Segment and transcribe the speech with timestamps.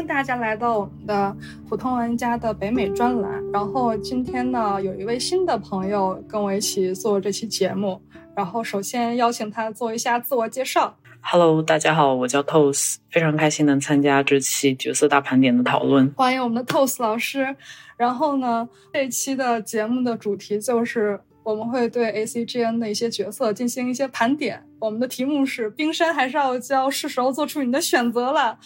[0.00, 1.36] 欢迎大家来到我们的
[1.68, 3.38] 普通玩家的北美专栏。
[3.52, 8.00] 然后今天呢，有一位新的朋友跟我一起做这期节目。
[8.34, 10.96] 然后首先邀请他做一下自我介绍。
[11.20, 16.10] Hello，大家好，我叫 Toss，非常开心能参加这期角色大盘点的讨论。
[16.16, 17.54] 欢迎我们的 Toss 老师。
[17.98, 24.64] 然后呢，这期的节目的主题就是我们会对 ACGN 的一些角色进行一些盘点。
[24.78, 26.88] 我们的题目是：冰山还是傲娇？
[26.88, 28.58] 是时候做出你的选择了。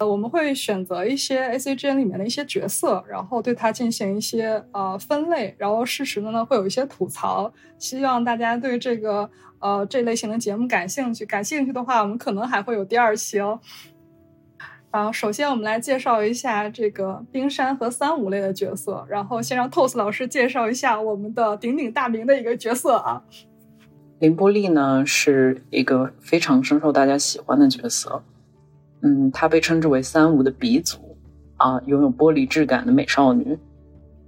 [0.00, 7.52] 呃，我们会选择一些 A C G N 里面的一些角色，然后对它进行一些呃分类，然后适时的呢会有一些吐槽。
[7.78, 13.60] 希望大家对这个呃这类型的节目感兴趣，感兴趣的话，我们可能还会有第二期哦。
[14.90, 23.22] 然后首先我们来介绍一下这个冰山和三五类的角色，然后先让 Toss 老师介绍一下我们的鼎鼎大名的一个角色啊。
[24.18, 28.22] 凌波丽呢是一个非常深受大家喜欢的角色。
[29.02, 30.98] 嗯，她被称之为三无的鼻祖
[31.56, 33.58] 啊，拥有玻璃质感的美少女。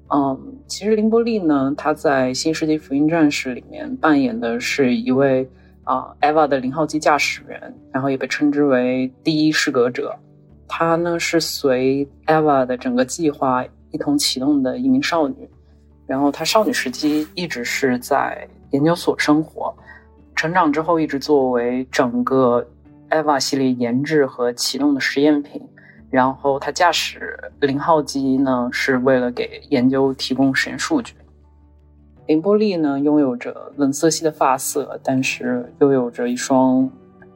[0.08, 5.48] 嗯，其实林波丽呢，她在《新世纪福音战士》里面扮演的是一位
[5.84, 10.14] 啊，EVA 的零号机驾驶员，然后也被称之为第一失格者。
[10.68, 15.48] 她呢是随 EVA 的整个计划一同启动的一名少女，
[16.06, 19.74] 然后她少女时期一直是在研究所生活，
[20.34, 22.66] 成长之后一直作为整个。
[23.12, 25.60] EVA 系列研制和启动的实验品，
[26.08, 31.14] 然后他驾驶零号机呢，是为了给研究提供实验数据。
[32.26, 36.88] 林波丽呢，拥有着冷色系的发色，但是又有着一双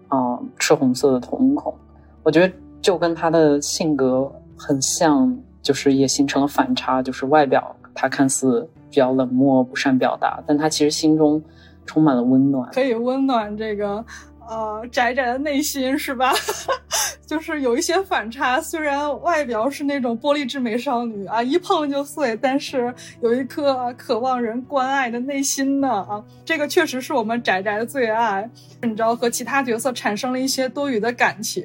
[0.08, 1.74] 啊赤红色的瞳孔，
[2.22, 11.42] 我觉得就跟他的性格很像，就是也形成了反差，就是外表他看似比较冷漠不善表达，但他其实心中
[11.84, 14.02] 充满了温暖，可以温暖这个。
[14.48, 16.32] 呃，宅宅的内心是吧？
[17.26, 18.60] 就是有一些反差。
[18.60, 26.24] 虽然外表是那种玻璃质美少女啊，一碰就碎，但是有一颗渴望人关爱的内心呢啊。
[26.44, 28.48] 这个确实是我们宅宅的最爱。
[28.82, 31.64] 你知道，和其他角色产生了一些多余的感情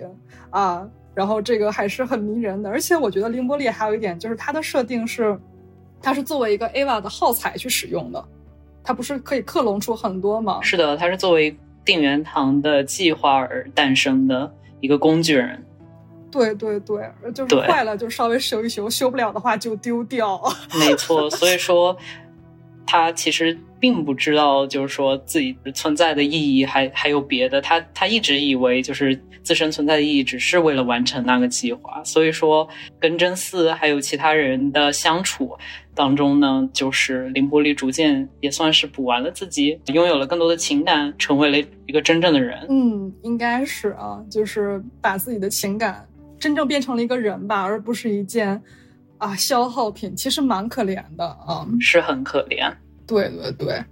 [0.50, 2.70] 啊，然后这个还是很迷人的。
[2.72, 5.40] 而且我觉得凌波丽还有一点，就是它的设定是，
[6.02, 8.26] 它是作为一个 AVA 的耗材去使用的，
[8.84, 10.60] 它不是可以克隆出很多吗？
[10.64, 11.56] 是的，它是作为。
[11.84, 15.66] 定元堂的计划而诞生的一个工具人，
[16.32, 17.04] 对对对，
[17.34, 20.42] 就是坏了就稍微修一修，修不了的话就丢掉。
[20.80, 21.98] 没错，所以说
[22.86, 27.62] 他其实并不知道，就是说自己存在的意义还还有别的。
[27.62, 32.04] 他他一直以为就是自身存在的意义只是为了完成那个计划。
[32.04, 32.68] 所以说
[33.00, 35.58] 跟真嗣还有其他人的相处。
[35.94, 42.66] 当中呢，就是凌波丽逐渐也算是补完了自己，拥有了更多的情感，成为了一个真正的人。
[42.70, 46.08] 嗯，应该是啊，就是把自己的情感
[46.40, 48.60] 真正变成了一个人吧，而不是一件
[49.22, 50.16] 啊消耗品。
[50.16, 52.72] 其实蛮可怜的啊，是很可怜。
[53.08, 53.84] 对对对，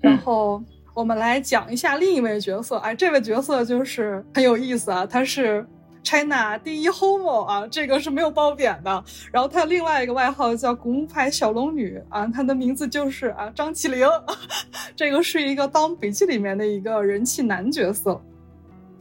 [0.00, 0.62] 然后
[0.94, 2.76] 我们来讲一下另一位角色。
[2.78, 5.66] 哎，这位角色就是很有意思啊，他是。
[6.04, 9.04] China 第一 Homo 啊，这个是没有褒贬的。
[9.30, 14.08] 然后他另外一个外号叫古墓派小龙女啊，她的名字就是啊张起灵，
[14.96, 18.18] 这个是一个《盗墓笔记》里面的一个人气男角色。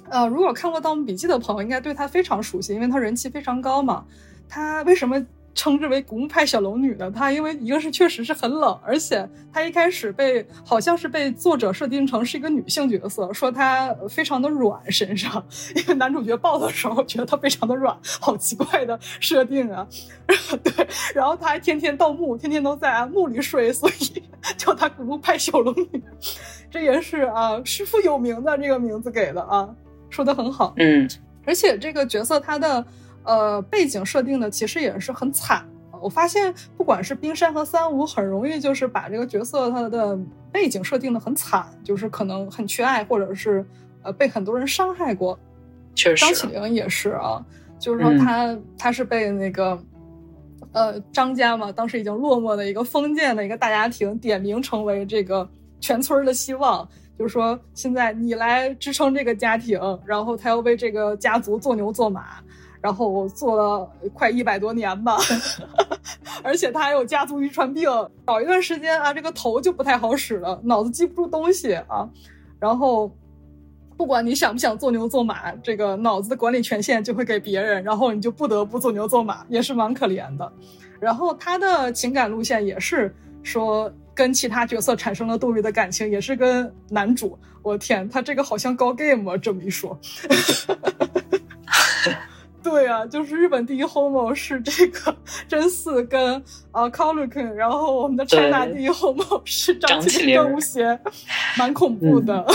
[0.09, 4.03] 呃，如果看过《盗墓笔记》的朋友，应该对他非常熟悉，因为他人气非常高嘛。
[4.49, 5.23] 他为什么？
[5.57, 15.43] 称之为古墓派小龙女的她，因为一个是确实是很冷，而且她一开始被好像是被作者设定成是一个女性角色，说她非常的软身上，
[15.75, 19.85] 因为男主角抱的时候觉得她非常的软，好奇怪的设定啊。
[20.63, 24.23] 对，然后她还天天盗墓，天天都在墓里睡，所以
[24.57, 26.03] 叫她古墓派小龙女。
[26.69, 29.67] 这也是啊，师傅有名的这个名字给的啊，
[30.11, 30.75] 说的很好。
[30.77, 31.09] 嗯，
[31.47, 32.85] 而且这个角色她的。
[33.27, 35.63] 呃，背景设定的其实也是很惨。
[36.01, 40.17] 我发现，不管是冰山和三无，很容易就是把这个角色他的
[40.49, 43.65] 背景设定的很惨，就是可能很缺爱，或者是
[44.01, 45.37] 呃被很多人伤害过。
[45.93, 47.45] 确实，张起灵也是啊，
[47.77, 49.77] 就是说他他是被那个
[50.71, 55.49] 呃张家嘛，当时已经落寞的一个封建的一个大家庭点名成为这个
[55.81, 56.87] 全村的希望，
[57.19, 62.37] 就是说现在你来支撑这个家庭，然后他要为这个家族做牛做马。
[62.87, 65.17] 然后做了快一百多年吧，
[66.41, 67.83] 而且他还有家族遗传病，
[68.23, 72.09] 搞一段时间啊，这个头就不太好使了，脑子记不住东西啊。
[72.57, 73.11] 然后
[73.97, 80.49] 不管你想不想做牛做马，这个脑子的管理权限就会给别人，然后你就不得不做牛做马，也是蛮可怜的。
[80.97, 83.13] 然后他的情感路线也是
[83.43, 87.37] 说跟其他角色产生了多余的感情，也是跟男主。
[87.61, 89.99] 我天，他这个好像高 game 啊，这么一说。
[92.63, 95.15] 对啊，就是日本第一 homo 是这个
[95.47, 100.99] 真嗣跟呃 k a l u k 然后我们的 China 第一 homo 是张起灵跟吴邪，
[101.57, 102.45] 蛮恐怖的。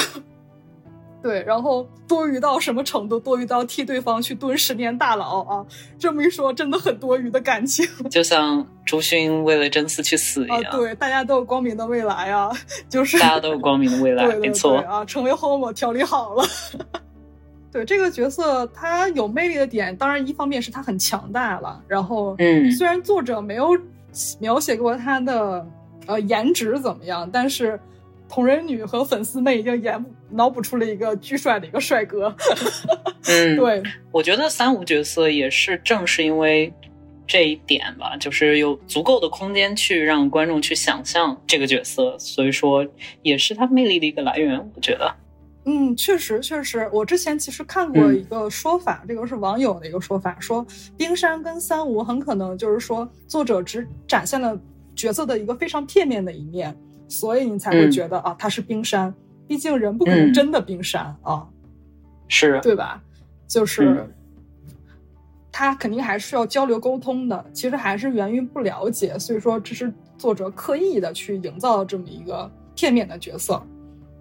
[1.23, 3.17] 对，然后多余到什么程度？
[3.17, 5.65] 多余到替对方去蹲十年大牢啊！
[5.97, 10.65] 这么一说，真的很多余的感情， 就像朱勋为了真嗣去死一样。
[10.73, 12.51] 对，大家都有光明的未来啊，
[12.91, 16.45] 就是大家都有光明的未来， 没错啊，成为 homo 调理好了。
[17.73, 23.71] 对这个角色，他有魅力的点，当然一方面是他很强大了，然后嗯，虽然作者没有
[24.39, 25.67] 描写过他的
[26.07, 27.81] 呃颜值怎么样，但是。
[28.29, 32.35] 同人女和粉丝们已经演脑补出了一个巨帅的一个帅哥。
[33.29, 36.73] 嗯，对，我觉得三无角色也是正是因为
[37.27, 42.87] 这一点吧，就是有足够的空间去让观众去想象这个角色，所以说
[43.21, 44.59] 也是他魅力的一个来源。
[44.75, 45.15] 我觉得，
[45.65, 50.67] 嗯，确实确实，我之前其实看过一个说法，这个是网友的一个说法，说
[50.97, 54.59] 冰山跟三无很可能就是说作者只展现了
[54.95, 56.77] 角色的一个非常片面的一面。
[57.09, 59.15] 所以你才会觉得啊，他是冰山，
[59.47, 61.47] 毕竟人不可能真的冰山啊，
[62.27, 62.59] 是。
[62.63, 63.03] 对吧？
[63.47, 64.11] 就是
[65.53, 73.63] 他肯定还是要交流沟通的，其实还是源于不了解，所以说这是作者刻意的去营造这么一个片面的角色，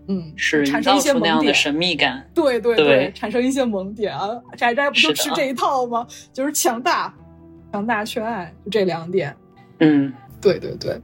[0.07, 6.05] 嗯，是产生一些萌点，神秘感，对对对，产生一些萌点啊，宅宅不就吃这一套吗？
[6.33, 7.13] 就是强大、
[7.71, 9.35] 强大缺爱，就这两点，
[9.79, 10.11] 嗯，
[10.41, 10.99] 对对对，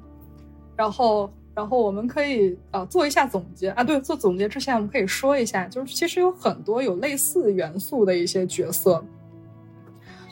[0.75, 1.31] 然后。
[1.57, 3.71] 然后我们可以啊做一下总结。
[3.71, 9.03] 啊，对，做总结之前我们可以说一下，就是其实有很多有类似元素的一些角色，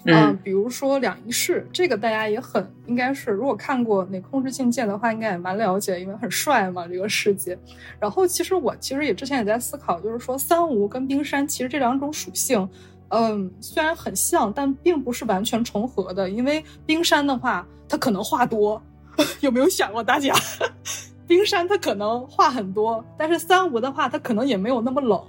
[0.05, 7.57] 嗯，比如说两仪式，这个大家也很应该是，如果看过那控制境界的话，应该也蛮了解，因为很帅嘛这个世界。
[7.99, 12.69] 然后其实我其实也之前也在思考，就是说三无跟冰山其实这两种属性，
[13.09, 18.81] 嗯，虽然很像，但并不是完全重合的，因为冰山的话，它可能话多，
[19.41, 20.33] 有没有想过大家？
[21.27, 25.19] 冰山它可能话很多，但是三无的话，它可能也没有那么冷。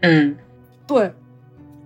[0.00, 0.34] 嗯，
[0.86, 1.12] 对，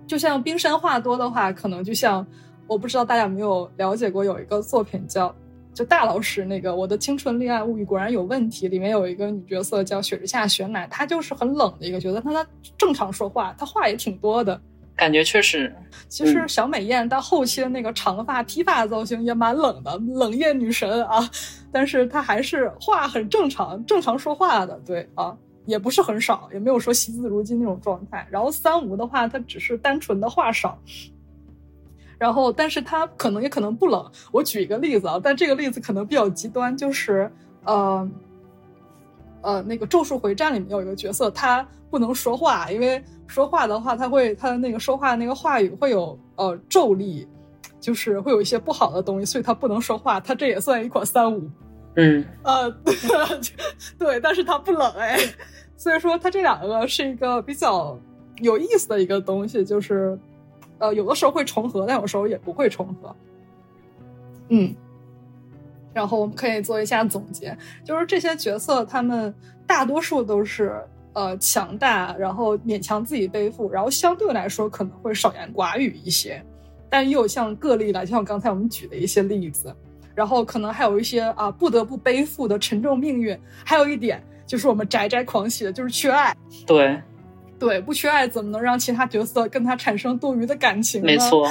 [0.07, 2.25] 就像冰山话多的话，可能就像
[2.67, 5.33] 我不知道大家有没有了解过，有一个作品叫
[5.73, 12.47] 就大老师那个《我的青春恋爱物语果然有问题》，里面有一个女角色叫雪之下雪乃，她就是很冷的一个角色，但她
[12.77, 14.59] 正常说话，她话也挺多的。
[14.95, 15.75] 感觉确实，
[16.07, 21.29] 其实小美艳到后期的那个长发披发造型也蛮冷的，冷艳女神啊。
[21.69, 25.35] 但是她还是话很正常，正常说话的，对啊，
[25.65, 28.27] 也不是很少，也没有说惜字如金那种状态。
[28.29, 30.77] 然后三无的话，它只是单纯的话少。
[32.17, 34.09] 然后，但是它可能也可能不冷。
[34.31, 37.31] 我举一个例子啊，但这个例子可能比较极端，就是
[37.65, 38.09] 呃
[39.41, 43.03] 呃，那个《咒术回战》里面有一个角色，他不能说话，因为。
[43.27, 47.27] 说话的话，他会他的那个说话的那个话语会有呃咒力，
[47.79, 50.19] 就是会有一些不好的东西，所以他不能说话。
[50.19, 51.49] 他这也算一款三无，
[51.95, 52.69] 嗯，呃，
[53.97, 55.17] 对，但是他不冷哎，
[55.77, 57.97] 所以说它这两个是一个比较
[58.41, 60.17] 有意思的一个东西，就是
[60.79, 63.15] 呃有的时候会重合，但有时候也不会重合。
[64.49, 64.75] 嗯，
[65.93, 69.33] 然后我们可以做一下总结，就是这些角色他们
[69.65, 70.81] 大多数都是。
[71.17, 76.43] 呃，强大，然后勉强自己背负，然后相对来说可能会少言寡语一些，
[76.89, 79.73] 但也有像个例来，就像刚才我们举的一些例子，
[80.13, 83.39] 然后可能还有一些啊不得不背负的沉重命运。
[83.63, 86.35] 还有一点就是我们宅宅狂喜的就是缺爱，
[86.67, 87.01] 对，
[87.59, 91.07] 对，不缺爱怎么能让其他角色跟他产生多余的感情呢？
[91.07, 91.49] 没错。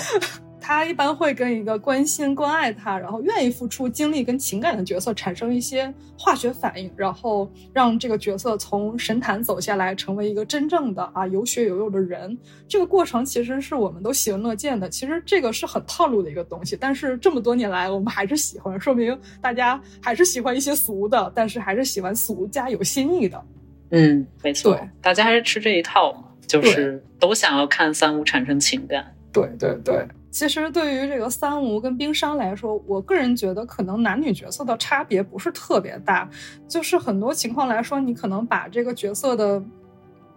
[0.66, 12.35] 他一般会跟一个关心、关爱他，然后愿意付出精力跟情感的角色产生一些化学反应，然后让这个角色从神坛走下来，成为一个真正的啊有血有肉的人。
[12.66, 14.88] 这个过程其实是我们都喜闻乐见的。
[14.88, 23.44] 其实这个是很套路的一个东西，但是这么多年来我们还是喜欢，说明大家还是喜欢一些俗的，但是还是喜欢俗加有新意的。
[23.90, 29.14] 嗯，没错，大家还是吃这一套嘛，就是都想要看三五产生情感。
[29.30, 30.09] 对对对。
[30.35, 36.29] 其实对于这个三无跟冰山来说，我个人觉得可能男女角色的差别不是特别大，
[36.67, 39.62] 就是很多情况来说，你可能把这个角色的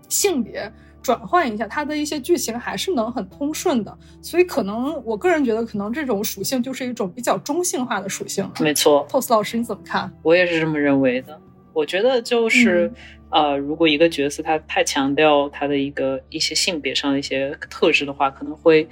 [0.08, 3.98] 性别转换一下，它的一些剧情还是能很通顺的。
[4.22, 8.48] 所以可能我个人觉得，可能这种属性就是一种比较中性化的属性。
[8.60, 10.14] 没错，pos 老师你怎么看？
[10.22, 11.42] 我也是这么认为的。
[11.74, 12.94] 我觉得就是
[13.32, 18.88] 呃，如果一个角色他太强调他的一个一些性别上的一些特质的话，可能会。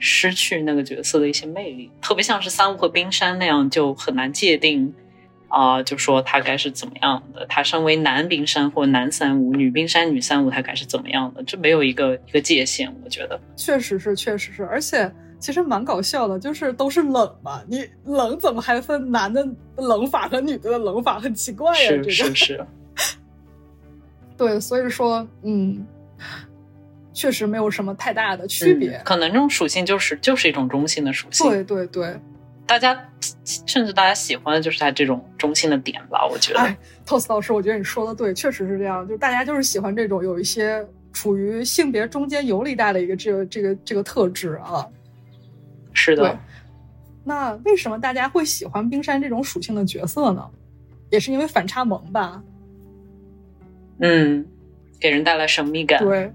[0.00, 4.92] 失去那个角色的一些魅力，特别像是三无和冰山那样，就很难界定
[5.52, 11.42] 啊、就说他该是怎么样的，他身为男冰山或男三五，女冰山、女三五，他该是怎么样的？
[11.42, 13.40] 这没有一个一个界限，我觉得。
[13.56, 19.44] 确实是，确实是，而且其实蛮搞笑的，就是都是冷嘛，你冷怎么还分男的
[19.76, 21.18] 冷法和女的冷法？
[21.18, 22.66] 很奇怪呀、是这个是是，
[24.38, 25.84] 对，所以说，嗯，
[27.20, 28.92] 确实没有什么太大的区别。
[28.96, 31.46] 嗯可能这种属性就是就是一种中性的属性。
[31.46, 32.18] 对对对，
[32.66, 32.98] 大家
[33.66, 36.60] 甚至大家喜欢的就是他这种中性的点吧，我觉得。
[36.60, 36.74] 哎
[37.06, 44.86] ，Tos 老师，我觉得你说的对，确实是这样，就是大家就是喜欢这种有一些处于性别中间游离带的一个这个这个这个特质啊。
[45.92, 46.38] 是的，，
[47.22, 50.48] 那为什么大家会喜欢冰山这种属性的角色呢？
[51.10, 52.42] 也是因为反差萌吧？
[53.98, 54.46] 嗯，
[54.98, 56.02] 给人带来神秘感。
[56.02, 56.32] 对，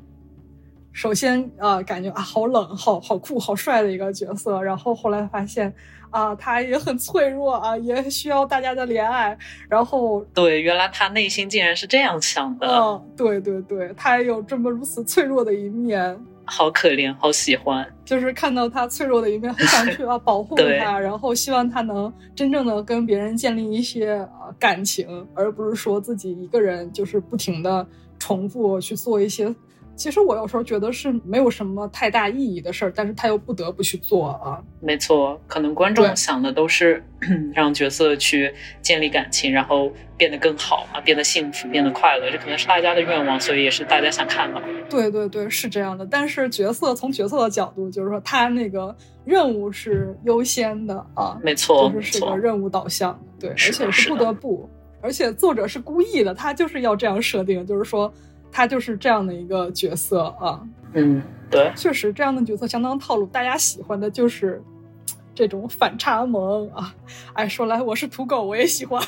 [0.95, 5.71] 首先啊、呃感觉啊好冷，好好酷，好帅的一个角色，然后后来发现
[6.09, 9.37] 啊、他也很脆弱啊，也需要大家的怜爱，
[9.67, 16.17] 然后对，原来他内心竟然是这样想的，嗯，对对对，他也有这么如此脆弱的一面。
[16.45, 17.85] 好可怜，好喜欢。
[18.05, 27.85] 就是看到他脆弱的一面，很想去啊 保护他，然后希望他能真正的跟别人建立一些啊感情，而不是说自己一个人就是不停的
[28.17, 29.53] 重复去做一些，
[29.95, 34.61] 其实我有时候觉得是没有什么太大意义的事儿，但是他又不得不去做啊。
[34.81, 37.01] 没错，可能观众想的都是
[37.55, 44.67] 让角色去建立感情，然后变得更好啊，变得幸福，变得快乐，这可能是大家的愿望，所以也是大家想看到的。
[44.89, 46.05] 对对对，是这样的。
[46.05, 54.69] 但是角色从角色的角度，就是说他那个任务是优先的啊，没错，就是是个，任务导向，对，而且是不得不，
[55.01, 58.13] 而且作者是故意的，他就是要这样设定，就是说
[58.55, 60.65] 他就是这样的一个角色啊。
[60.93, 61.21] 嗯，
[61.51, 64.63] 对，确实，这样的角色相当套路，大家喜欢的就是
[65.35, 66.95] 这种反差萌啊。
[67.33, 69.03] 哎，说来我是土狗，我也喜欢。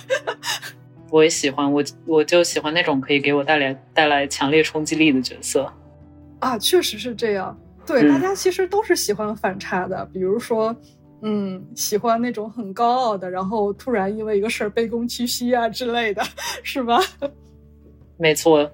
[1.10, 5.72] 我也喜欢，我我就喜欢那种可以给我带来带来强烈冲击力的角色。
[6.39, 7.58] 啊，确实是这样。
[7.86, 10.75] 对，嗯大家其实都是喜欢反差的，比如说，
[11.22, 16.22] 嗯，喜欢那种很高傲的，然后突然因为一个事儿卑躬屈膝啊之类的，
[16.63, 17.00] 是吧？
[18.20, 18.70] 没错，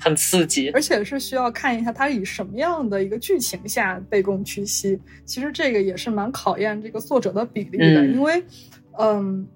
[0.00, 0.70] 很刺激。
[0.70, 4.98] 而且是需要看一下他以什么样的一个剧情下卑躬屈膝。
[5.24, 8.42] 其实这个也是蛮考验这个作者的比例的，嗯因为，
[8.98, 9.46] 嗯，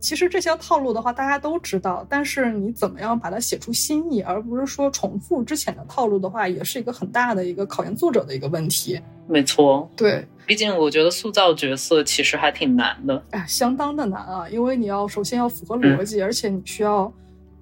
[0.00, 9.00] 其实这些套路的话大家都知道，但是你怎么样把它写出新意，而不是说重复之前的套路的话，也是一个很大的一个考验作者的一个问题。
[9.26, 13.22] 没错，对，毕竟我觉得塑造角色其实还挺难的。
[13.30, 17.12] 哎，相当的难啊，因为你要首先要符合嗯逻辑，而且你需要。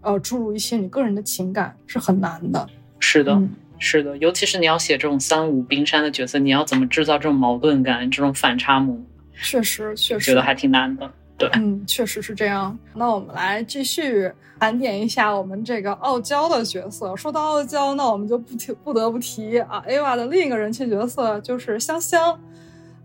[0.06, 2.64] 呃，注入一些你个人的情感是很难的。
[3.00, 9.04] 是的，嗯是的，尤其是你要写这种三五冰山的角色，你要怎么制造这种矛盾感、这种反差萌，
[9.42, 11.10] 确实，确实觉得还挺难的。
[11.36, 12.78] 对，嗯，确实是这样。
[12.94, 17.14] 那我们来继续盘点一下我们这个傲娇的角色。
[17.16, 22.40] 说到傲娇，那我们就不提不得不提啊，AVA 的另一个人气角色就是香香。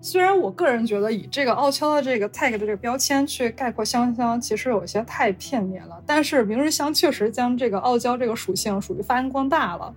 [0.03, 6.01] 虽然我个人觉得以这个傲娇的这个 tag 的这个标签去概括香香，其实有些太片面了。
[6.07, 9.93] 但是明日香确实将这个傲娇这个属性属于发扬光大了。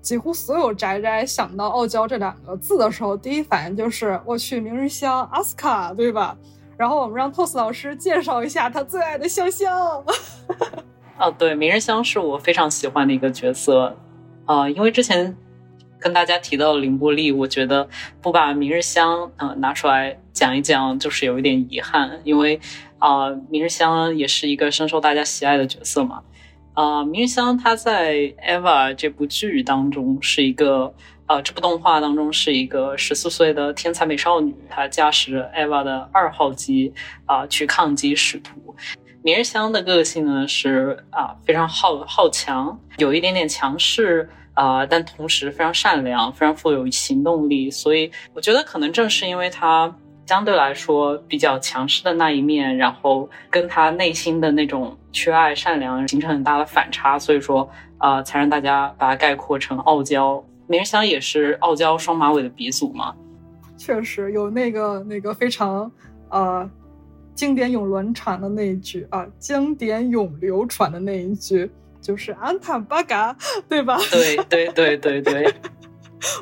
[0.00, 6.34] 几乎所有宅宅想到傲娇这两个字的时候，第一反应就是我去明日香阿斯卡，对吧？
[6.78, 10.02] 然后我们让 TOS 老师介绍一下他最爱的香香。
[11.18, 13.96] 哦，对，明日香是我非常喜欢的一个角色，
[14.44, 15.36] 啊、因为之前
[15.98, 17.88] 跟大家提到凌波丽，我觉得
[18.20, 22.60] 不把明日香呃拿出来讲一讲，就是有一点遗憾，因为
[22.98, 26.22] 啊、明日香也是一个深受大家喜爱的角色嘛。
[26.74, 30.94] 啊、明日香她在《EVA》这部剧当中是一个
[31.26, 36.92] 呃，这部动画当中是一个十四岁的天才美少女，她驾驶着 EVA 的二号机
[37.24, 38.76] 啊、去抗击使徒。
[39.22, 47.70] 明日香的个性呢是啊、非常好好强，有一点点强势啊、但同时非常善良，非常富有行动力。
[47.70, 49.94] 所以我觉得可能正是因为他
[50.26, 60.42] 相对来说比较强势的那一面，然后跟他内心的那种缺爱善良形成很大的反差，所以说啊、才让大家把它概括成傲娇。
[60.66, 63.14] 明日香也是傲娇双马尾的鼻祖嘛，
[63.76, 65.90] 确实有那个那个非常
[66.28, 66.68] 呃
[67.34, 71.70] 经典咏流传的那一句啊，经典永流传的那一句
[72.06, 73.36] 就是安坦巴嘎，
[73.68, 73.98] 对吧？
[74.12, 75.54] 对对对对对，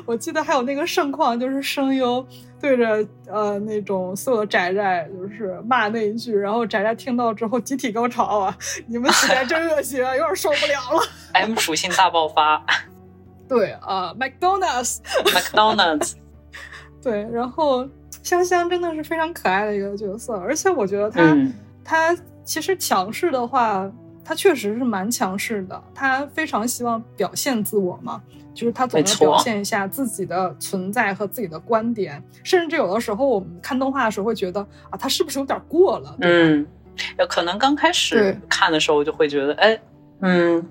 [0.05, 2.25] 我记得还有那个盛况，就是声优
[2.61, 8.55] 对着呃那种所有的宅宅就是骂那一句，然后宅宅听到之后集体高潮啊！
[8.87, 11.07] 你们几宅真恶心啊，有点受不了了。
[11.33, 12.63] M 属性大爆发
[13.49, 16.13] 对啊、m c d o n a l d s，McDonald's。
[17.01, 17.87] 对，然后
[18.23, 21.53] 香香真的是非常可爱的一个角色，而且我觉得她、嗯
[21.83, 23.91] 她其实强势的话，
[24.25, 28.21] 他确实是蛮强势的，他非常希望表现自我嘛，
[28.55, 36.17] 就是他总要表现一下自己的存在和自己的观点，甚至有的时候我们看动画的时候会觉得啊，他是不是有点过了？
[36.21, 36.65] 嗯，
[37.29, 39.79] 可能刚开始看的时候就会觉得，哎，
[40.21, 40.67] 嗯，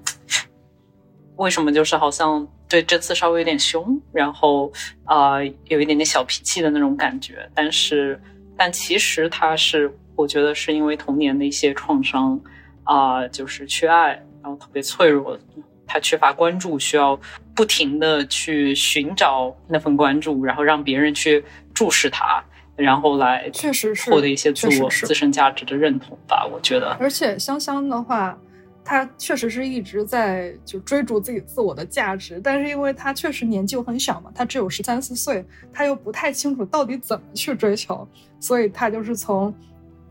[1.37, 4.73] 为什么就是好像对这次稍微有点凶，然后
[5.05, 8.21] 啊，有一点点小脾气的那种感觉，但是，
[8.57, 9.97] 但其实他是。
[10.17, 12.41] 我觉得是因为童年的一些创伤，
[12.85, 14.11] 啊，就是缺爱，
[14.43, 15.39] 然后特别脆弱，
[15.87, 17.19] 他缺乏关注，需要
[17.55, 22.45] 不停的去寻找那份关注，然后让别人去注视他，
[22.77, 26.47] 然后来确实是获得一些自我自身价值的认同吧。
[26.53, 28.39] 我觉得，而且香香的话，
[28.85, 38.07] 她确实是一直在就追逐自己自我的价值，但是因为她确实年纪又很小嘛，她只有十三四岁，她又不太清楚到底怎么去追求，
[38.39, 39.55] 所以她就是从。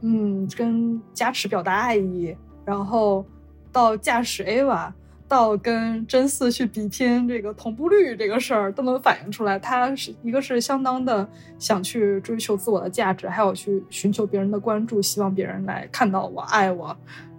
[0.06, 3.26] 嗯，跟加持表达爱意，然后
[3.72, 4.92] 到驾驶 Ava，
[5.28, 11.28] 到跟真四去比拼这个同步率这个事儿，都能反映出来，他是一个是相当的
[11.58, 16.96] 想去追求自我的价值，还有去寻求别人的关注，希望别人来看到我、爱我。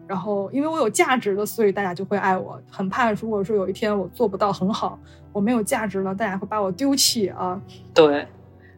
[0.07, 2.61] 然后因为我有价值了，所以大家就会爱我。
[2.71, 4.99] 很怕如果说有一天我做不到很好，
[5.33, 7.61] 我没有价值了，大家会把我丢弃啊。
[7.95, 8.27] 对，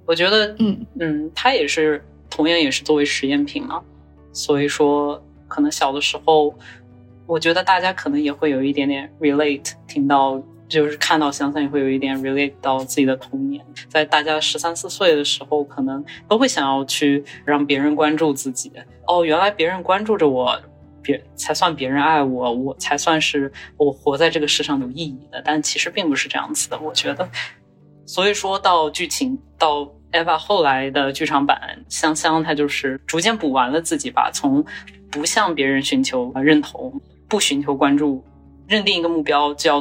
[0.04, 2.02] 我觉得，嗯嗯，他也是。
[2.28, 3.80] 同样也是作为实验品嘛，
[4.30, 6.54] 所以说可能小的时候，
[7.26, 18.72] 我觉得大家可能也会有一点点 relate，听到就是看到香香也会有一点 relate 到自己的童年，在大家十三四岁的时候，可能都会想要去让别人关注自己。
[19.06, 20.60] 哦，原来别人关注着我，
[21.02, 25.42] 别才算别人爱我，我才算是我活在这个世上有意义的。
[25.44, 27.28] 但其实并不是这样子的，我觉得。
[28.04, 29.92] 所以说到剧情到。
[30.12, 34.64] Eva 后来的剧场版，香香她就是逐渐补完了自己吧，从
[35.10, 38.24] 不向别人寻求认同，不寻求关注，
[38.66, 39.80] 认定一个目标就要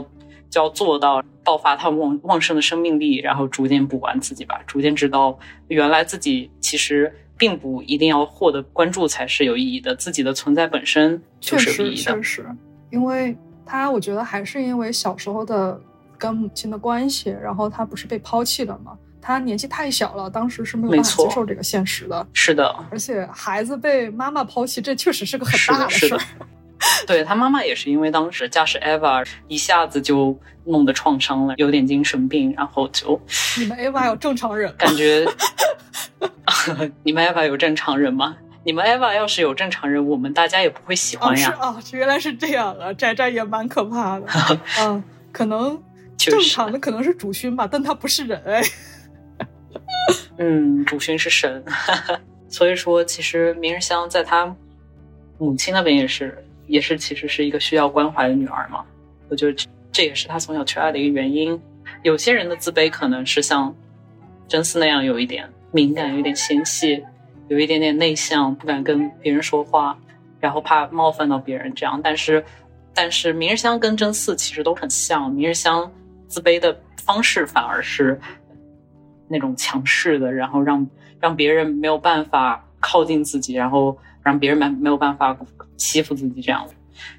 [0.49, 12.13] 就要做到爆发他旺旺盛的生命力，然后逐渐补完自己吧，逐渐知道原来自己其实并不一定要获得关注才是有意义的，自己的存在本身就是有意义的。
[12.13, 12.45] 确实，
[12.91, 13.35] 因为
[13.65, 15.79] 他我觉得还是因为小时候的
[16.17, 18.97] 跟母亲的关系，然后他不是被抛弃了吗？
[19.25, 22.27] 他年纪太小了，当时是没有办法接受这个现实的。
[22.31, 26.21] 是的，而且孩子被妈妈抛弃，这确实是个很大的事儿。
[27.07, 33.19] 对他妈妈也是因为当时驾驶 Eva 一下子就弄得创伤了，有点精神病，然后就
[33.57, 34.71] 你们 Eva 有正常人？
[34.77, 35.25] 感觉
[37.01, 38.37] 你们 Eva 有正常人吗？
[38.63, 41.51] 你们 Eva 要是有正常人，我们大家也不会喜欢呀。
[41.59, 42.93] 啊，原来是这样啊！
[42.93, 44.27] 宅宅也蛮可怕的。
[44.81, 45.81] 嗯，可能
[46.15, 48.61] 正常的可能是主勋吧，但他不是人哎。
[50.37, 51.63] 嗯，主勋是神，
[52.49, 54.53] 所以说其实明日香在他
[55.37, 56.37] 母亲那边也是，
[56.67, 58.83] 也是其实是一个需要关怀的女儿嘛。
[59.29, 61.59] 我觉得这也是他从小缺爱的一个原因。
[62.03, 63.73] 有些人的自卑可能是像
[64.47, 67.03] 真丝那样有一点敏感，有点纤细，
[67.47, 69.97] 有一点点内向，不敢跟别人说话，
[70.39, 71.99] 然后怕冒犯到别人这样。
[72.03, 72.43] 但是，
[72.93, 75.91] 但是明日香跟真丝其实都很像，明日香
[76.27, 78.19] 自卑的方式反而是。
[79.27, 80.87] 那种强势的，然后让
[81.19, 85.37] 让别人没有办法靠近自己，然后让别人没没有办法
[85.77, 86.67] 欺负自己，这样，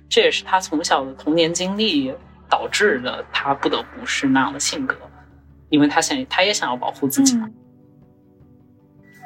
[0.09, 2.13] 这也是他从小的童年经历
[2.49, 4.97] 导致的，他不得不是那样的性格，
[5.69, 7.39] 因为他想他也想要保护自己。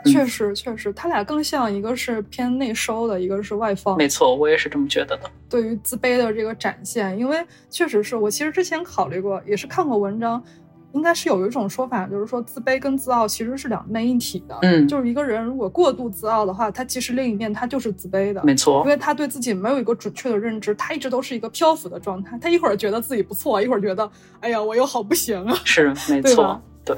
[0.07, 3.99] 确实，确实，他俩更像一个是偏内收的，一个是外放。
[3.99, 5.31] 没错，我也是这么觉得的。
[5.47, 7.37] 对于自卑的这个展现，因为
[7.69, 10.43] 确实是我其实之前考虑过，也是看过文章。
[10.93, 14.59] 应该是有一种说法，就是说自卑跟自傲其实是两面一体的。
[14.63, 18.43] 嗯，就是一个人如果过度自傲的话，他其实另一面他就是自卑的。
[18.45, 22.39] 没错，因为他对自己没有一个准确的认知，他一直都是一个漂浮的状态。
[22.39, 25.55] 他一会儿觉得自己不错，一会儿觉得哎呀我又好不行啊。
[25.65, 26.97] 是，没错，对。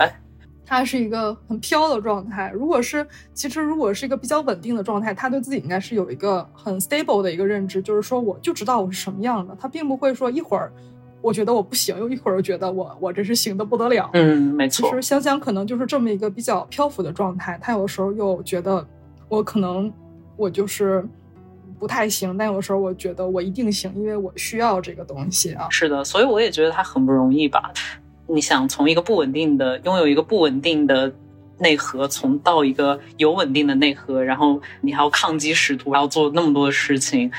[0.65, 2.51] 他是一个很飘的状态。
[2.55, 9.55] 如果是其实如果是一个比较稳定的状态，他对自己应该是有一个很 stable 的一个认知，就是说我就知道我是什么样的。
[9.61, 10.73] 他并不会说一会儿。
[11.23, 14.11] 我觉得我不行，又一会儿又觉得我我这是行的不得了。
[14.13, 14.91] 嗯，没错。
[14.91, 18.85] 其实香香可能就是这么一个比较漂浮的状态，她有的时候又觉得
[19.29, 19.91] 我可能
[20.37, 21.07] 我就是
[21.79, 25.69] 不太行，但有的时候我觉得我一定行，因为我需要这个东西啊。
[25.71, 27.73] 是的，所以我也觉得她很不容易吧。
[28.27, 31.13] 你想从一个不稳定的拥有一个不稳定的
[31.59, 37.31] 内核，从到一个有稳定的内核，然后你还要抗击使徒，还要做那么多的事情。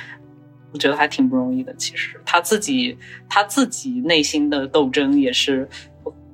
[0.73, 1.73] 我觉得还挺不容易的。
[1.75, 2.97] 其实他自己
[3.29, 5.69] 他自己内心的斗争也是，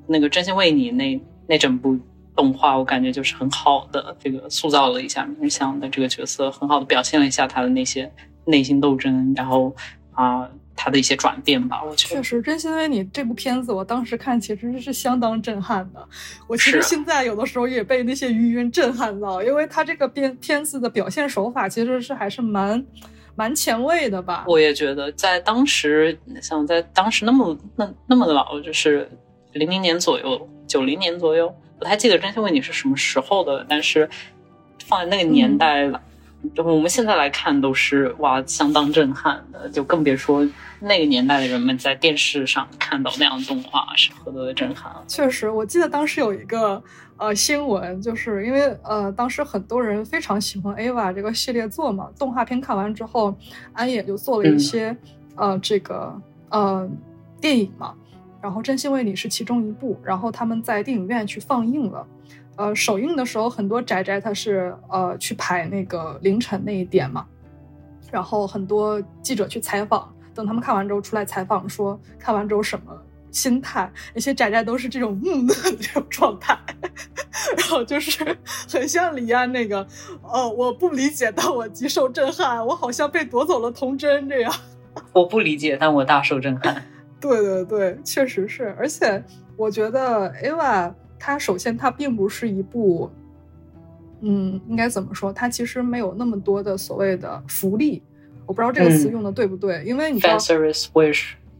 [0.07, 1.99] 那个真心为你那那整部
[2.35, 8.11] 动画，我感觉就是很好的这个塑造了一下明香的这个角色，很好的表现了一下他的那些
[8.45, 9.75] 内心斗争，然后
[10.13, 10.49] 啊。
[10.81, 16.07] 他的一些转变吧，我觉得确实，真心为你这部片子，我当时看其实是相当震撼的。
[16.47, 22.81] 我其实现在有的时候也被那些余音震撼到，因为他这个片片子的表现手法其实是还是蛮
[23.39, 24.43] 蛮前卫的吧。
[24.45, 29.09] 我也觉得，在当时，像在当时那么那那么老，就是
[29.53, 34.09] 零零年左右、九零年左右，不太记得真心为你是什么时候的，但是
[34.85, 35.89] 放在那个年代。
[35.89, 35.97] 就
[36.55, 39.67] 我们现在来看，都是哇，相当震撼的。
[39.69, 40.47] 就更别说
[40.79, 44.91] 那个年代的人们在电视上看到那样的动画是何等的震撼。
[45.07, 46.81] 确实，我记得当时有一个
[47.17, 53.35] 呃新闻，就是因为呃当时很多人非常喜欢 Ava 这个系列作嘛，动画片看完之后，
[53.73, 54.95] 安野就做了一些
[55.35, 56.89] 呃这个呃
[57.41, 57.93] 电影嘛，
[58.41, 62.07] 然后《真心为你》是其中一部，然后他们在电影院去放映了。
[62.59, 67.25] 呃，首映的时候，很多宅宅他是呃去排那个凌晨那一点嘛，
[68.11, 72.91] 然后很多记者去采访，等他们看完之后出来采访，说看完之后什么
[73.31, 73.89] 心态？
[74.13, 76.59] 那些宅宅都是这种木讷的这种状态，
[77.57, 78.37] 然后就是
[78.69, 79.87] 很像李安那个，
[80.21, 84.53] 呃，我不理解，但我极受震撼，我好像被夺走了童真这样。
[85.13, 86.83] 我不理解，但我大受震撼。
[87.21, 89.23] 对对对，确实是，而且
[89.55, 90.93] 我觉得 Ava。
[91.19, 93.11] 它首先，它并不是一部，
[94.21, 95.31] 嗯，应该怎么说？
[95.33, 98.01] 它其实没有那么多的所谓的福利，
[98.45, 100.57] 我不知道这个词用的对不对，因为你知道也是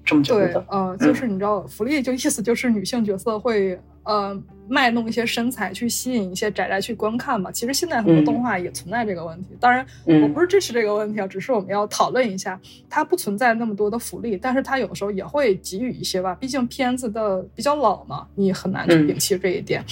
[0.09, 0.53] 这么觉得。
[0.53, 3.79] 对，呃，就是你知道，福利就意思就是女性角色会。
[4.05, 4.35] 呃，
[4.67, 7.51] 卖弄一些身材去吸引一些宅宅去观看嘛。
[7.51, 9.55] 其实现在很多动画也存在这个问题。
[9.59, 16.33] 当然，我不是支持这个问题啊，只是我们要讨论一下，它不存在那么多的福利，但是它有的时候也会给予一些吧。
[16.33, 19.85] 毕竟片子的比较老嘛，你很难去摒弃这一点。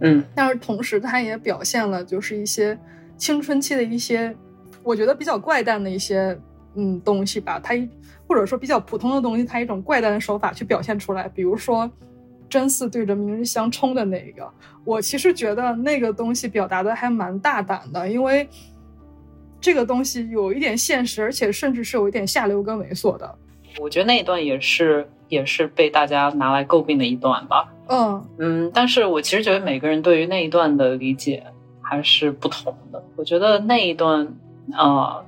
[0.00, 2.76] 嗯，但是同时它也表现了就是一些
[3.16, 4.34] 青春期的一些，
[4.82, 6.36] 我觉得比较怪诞的一些
[6.74, 7.60] 嗯东西吧。
[7.62, 7.74] 它
[8.30, 11.90] 或者说比较普通的东西，它一种怪诞的手法去表现出来，比如说。
[12.48, 14.44] 真嗣对着明日香冲的那个，
[14.84, 18.48] 我其实觉得那个东西表达的还蛮大胆的，因为
[19.60, 23.38] 这个东西有一点现实，而且甚至是有一点下流跟猥琐的。
[23.78, 27.72] 我觉得那一段也是也是被大家拿来诟病的一段吧。
[27.86, 31.46] 嗯嗯，但是我其实觉得每个人对于那一段的理解
[31.80, 33.00] 还是不同的。
[33.14, 34.26] 我觉得那一段
[34.72, 35.22] 啊，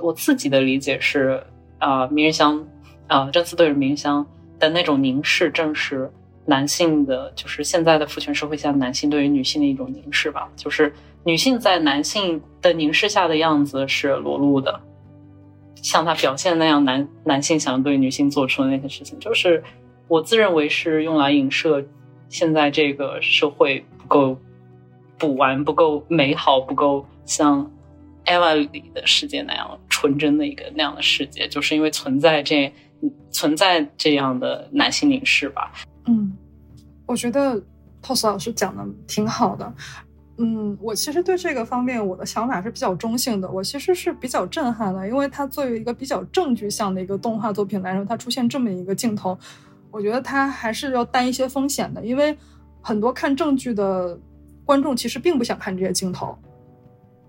[0.00, 1.40] 我自己的理解是
[1.82, 2.64] 啊，明日香
[3.08, 4.26] 啊，真嗣对着明日香
[4.58, 6.10] 的那种凝视，正是。
[6.44, 10.92] 男性的就是现在的父权社会下，男性对于女性的一种凝视吧，就是
[11.22, 14.80] 女性在男性的凝视下的样子是裸露的，
[15.76, 19.62] 像他表现那样，男男性想对女性做出的那些事情，就是
[20.08, 21.84] 我自认为是用来影射
[22.28, 24.36] 现在这个社会不够
[25.16, 27.70] 补完、不够美好、不够像
[28.24, 32.72] Eva 里的世界那样纯真的一个那样的世界，就是因为存在这
[33.30, 35.72] 存在这样的男性凝视吧。
[36.06, 36.32] 嗯，
[37.06, 37.60] 我觉得
[38.02, 39.72] Pos 老师讲的挺好的。
[40.38, 43.48] 嗯，我其实对这个方面我的想法是比较中性的。
[43.50, 49.38] 我其实是比较震撼的，因为它作为一个比较正剧向的一个动画作品来说，它出现这么一个镜头，
[49.90, 52.04] 我觉得它还是要担一些风险的。
[52.04, 52.36] 因为
[52.80, 54.18] 很多看正剧的
[54.64, 56.36] 观众其实并不想看这些镜头，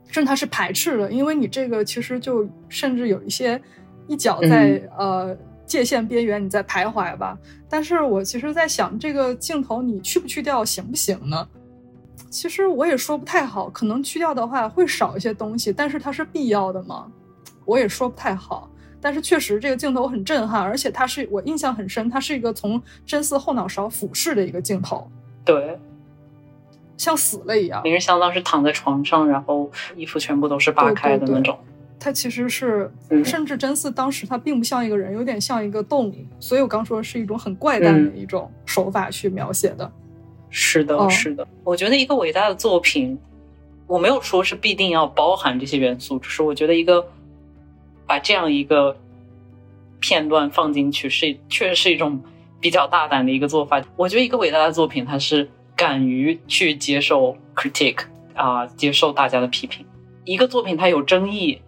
[0.08, 3.62] 甚至他是排斥的，因为你这个其实就甚至有一些
[4.08, 5.38] 一脚在呃。
[5.66, 7.40] 界限边缘，你在徘徊吧。
[7.70, 11.48] 但是我其实，在想这个镜头，你去不去掉行不行呢？
[12.30, 13.70] 其实我也说不太好。
[13.70, 17.10] 可能去掉的话，会少一些东西，但是它是必要的吗？
[17.64, 18.70] 我也说不太好。
[19.00, 25.10] 但是确实，这个镜头很震撼，而且它是我印象很深，它是一个从真丝后脑勺俯视的一个镜头。
[25.46, 25.80] 对，
[26.98, 27.82] 像死了一样。
[27.84, 31.58] 明日香当时躺在床上，然后衣服全部都是扒开的那种。
[32.00, 32.92] 他其实是，
[33.24, 39.90] 甚至真嗣当时他并不像一个人，有点像一个动物，所以我刚说是一种很怪诞的一种手法去描写的。
[40.50, 41.48] 是的，是的。
[41.64, 43.18] 我觉得一个伟大的作品，
[43.88, 47.08] 我没有说是必定要包含这些元素，只是我觉得一个
[48.06, 48.98] 把这样一个
[50.02, 52.22] 片段放进去，是确实是一种
[52.60, 53.82] 比较大胆的一个做法。
[53.96, 58.06] 我觉得一个伟大的作品，它是敢于去接受 critique
[58.36, 59.86] 啊，接受大家的批评。
[60.26, 61.62] 一个作品它有争议。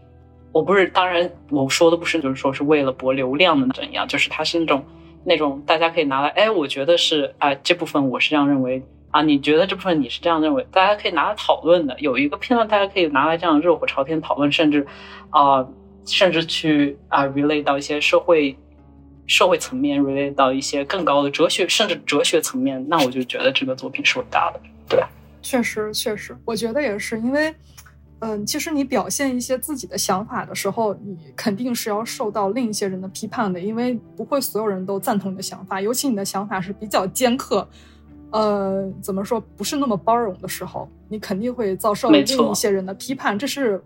[0.51, 4.85] 我不是，当然我说的不是，就是说是为了博流量的怎样，就是它是那种
[5.25, 11.99] 那种大家可以拿来，哎，我觉得是啊，这部分我是这样认为啊，你觉得这部分你是这样认为，大家可以拿来讨论的。
[11.99, 14.87] 有一个片段，大家可以拿来这样热火朝天讨论，甚至
[15.29, 15.67] 啊，
[16.05, 18.57] 甚至去啊 relate 到一些社会
[19.27, 24.59] 社会层面，relate 到一些更高的哲学，甚至哲学层面，那我就觉得这个作品是伟大的。
[24.87, 25.03] 对，
[25.41, 27.53] 确实确实，我觉得也是，因为。
[28.19, 37.67] 嗯，其实你表现一些自己的想法的时候，你肯定是要受到另一些人的批判的，因为不会所有人都赞同你的想法，尤其你的想法是比较尖刻，
[38.31, 43.83] 呃，怎么说不是那么包容的时候，你肯定会遭受另一些人的批判，这是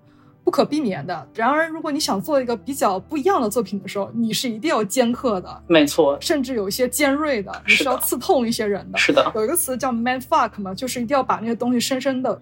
[0.49, 1.27] 不可避免的。
[1.35, 8.97] 然而，如果你想做一个比较不一样的作品的时候，你是一定要尖刻的，没错，甚至有一些尖锐的，你是要刺痛一些人的。
[8.97, 12.41] 是的，有一个词叫 “man fuck” 嘛，就是一定要把那些东西深深的。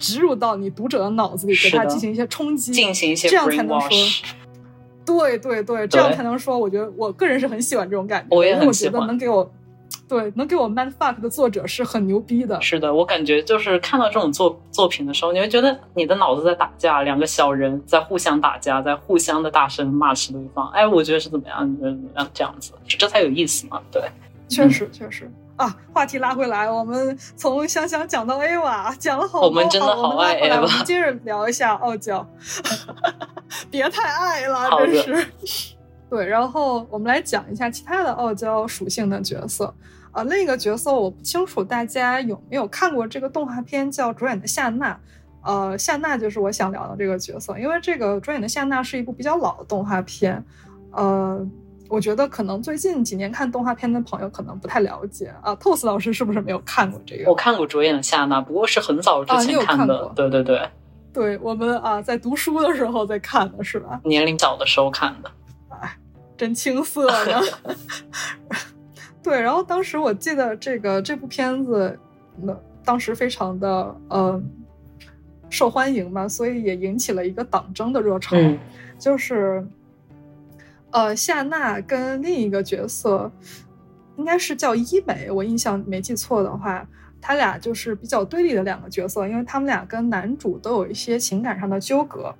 [0.00, 3.88] 植入到你读者的脑子里，给他进行一些冲击，进行一些这样才能说，
[5.06, 6.58] 对对对，这样才能说。
[6.58, 8.98] 我觉得我个人是很喜欢这种感觉，因为我觉得。
[9.06, 9.48] 能给我，
[10.08, 12.60] 对，能给我 man fuck 的作者是很牛逼的。
[12.60, 20.68] 是的，我感觉就是看到这种作作品的时候，你会觉得你的脑子在打架，两个小人在互相打架，在互相的大声骂斥对方。
[20.70, 21.70] 哎，我觉得是怎么样？
[21.70, 22.28] 你觉得怎么样？
[22.34, 23.80] 这样子，这才有意思嘛？
[23.90, 24.02] 对，
[24.48, 25.30] 确实确实。
[25.56, 29.48] 啊，话题拉回来，我们从香香讲到 A 娃，讲了好多。
[29.48, 30.62] 我们真的好爱 A 娃。
[30.62, 32.26] 我们接着聊一下傲娇，
[33.70, 35.26] 别太爱了，真是。
[36.12, 39.72] 对，然后我们来讲一下其他的傲娇属性的角色。
[40.10, 44.94] 啊，另一个角色我不清楚大家有没有看过这个动画片，叫主演的夏娜。
[45.42, 50.44] 呃，夏娜就是我想聊的这个角色，因为这个主演的夏娜是一部比较老的动画片。
[50.90, 51.48] 呃。
[51.88, 57.28] 我觉得可能最近几年看动画片的朋友可能不太了解啊，TOS 老师是不是没有看过这个？
[57.28, 60.10] 我看过主演的夏娜，不过是很早之前看的。
[60.16, 60.70] 对对对，
[61.12, 64.00] 对我们啊，在读书的时候在看的是吧？
[64.04, 65.41] 年龄小的时候看的，哎，
[66.42, 67.40] 真青涩呢。
[69.22, 71.96] 对，然后当时我记得这个这部片子，
[72.42, 74.42] 那当时非常的呃
[75.48, 78.36] 受欢迎嘛，所以也引起了一个党争的热潮，
[78.98, 79.64] 就是。
[80.90, 83.32] 呃，夏娜跟另一个角色，
[84.18, 86.86] 应该是叫伊美，我印象没记错的话，
[87.18, 92.34] 他俩就是比较对立的两个角色，因为他们俩跟男主都有一些情感上的纠葛，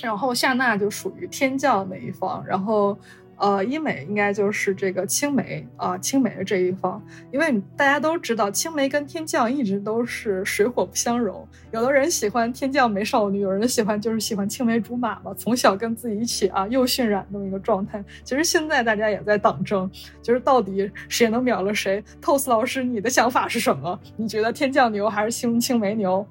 [0.00, 2.98] 然后夏娜就属于天降那一方，然后。
[3.40, 11.46] 呃，医美应该就是这个青梅啊，青梅的这一方，因为大家都知道，青梅跟天降一直都是水火不相容。
[11.70, 18.04] 有的人喜欢天降美少女，有人喜欢就是喜欢青梅竹马嘛，从小跟自己一起啊，又渲染那么一个状态。
[18.24, 19.88] 其实现在大家也在党争，
[20.20, 23.96] 就是到底谁能秒了谁？TOS 老师，你的想法是什么？
[24.16, 26.26] 你觉得天降牛还是青青梅牛？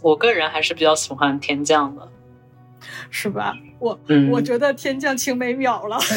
[0.00, 2.08] 我个人还是比较喜欢天降的。
[3.10, 3.54] 是吧？
[3.78, 3.98] 我
[4.30, 5.98] 我觉得天降青梅秒了。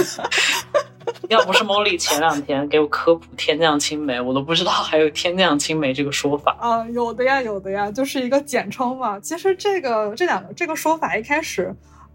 [1.28, 6.88] 要不是茉莉前两天给我科普天降青梅，我都不知道还有天降青梅这个说法啊。
[6.89, 9.19] 有的呀，有的呀，就是一个简称嘛。
[9.19, 11.74] 其实这个这两个这个说法一开始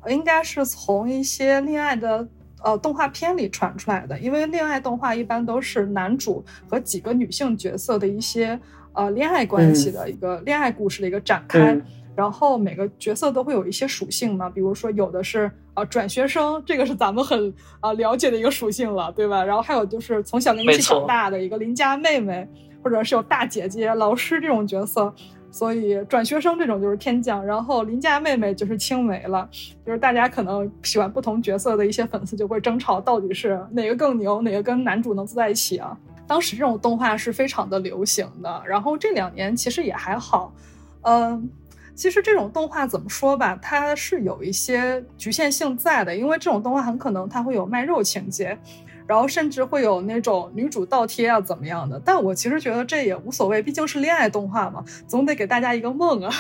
[0.09, 2.27] 应该是从一些恋爱的
[2.63, 8.59] 呃动画片里传出来的，因为恋爱动画一般都是男主和几个女性角色的一些
[8.93, 11.77] 呃恋爱关系的一个恋爱故事的一个展开。
[12.17, 19.43] 然后每个角色都会有一些属性嘛，比如说有的是啊转学生，这个是咱们很啊了解的一个属性了，对吧？
[19.45, 22.49] 然后还有就是从小跟你一起长大的一个邻家妹妹，
[22.83, 25.13] 或者是有大姐姐、老师这种角色，
[25.51, 29.49] 所以转学生这种就是天降，然后邻家妹妹就是青梅了。
[29.85, 35.99] 就是大家可能喜欢不同角色的一些粉丝就会争吵，到底是哪个更牛，哪个跟男主能坐在一起啊？
[36.29, 40.55] 当时这种动画是非常的流行的，然后这两年其实也还好，
[41.03, 41.51] 嗯。
[41.95, 48.59] 其实这种动画怎么说吧，它是有一些局限性在的，因为这种动画很可能它会有卖肉情节，
[49.07, 52.01] 然后甚至会有那种女主倒贴啊怎么样的。
[52.05, 56.33] 但我其实觉得这也无所谓，毕竟是恋爱动画嘛，总得给大家一个梦啊。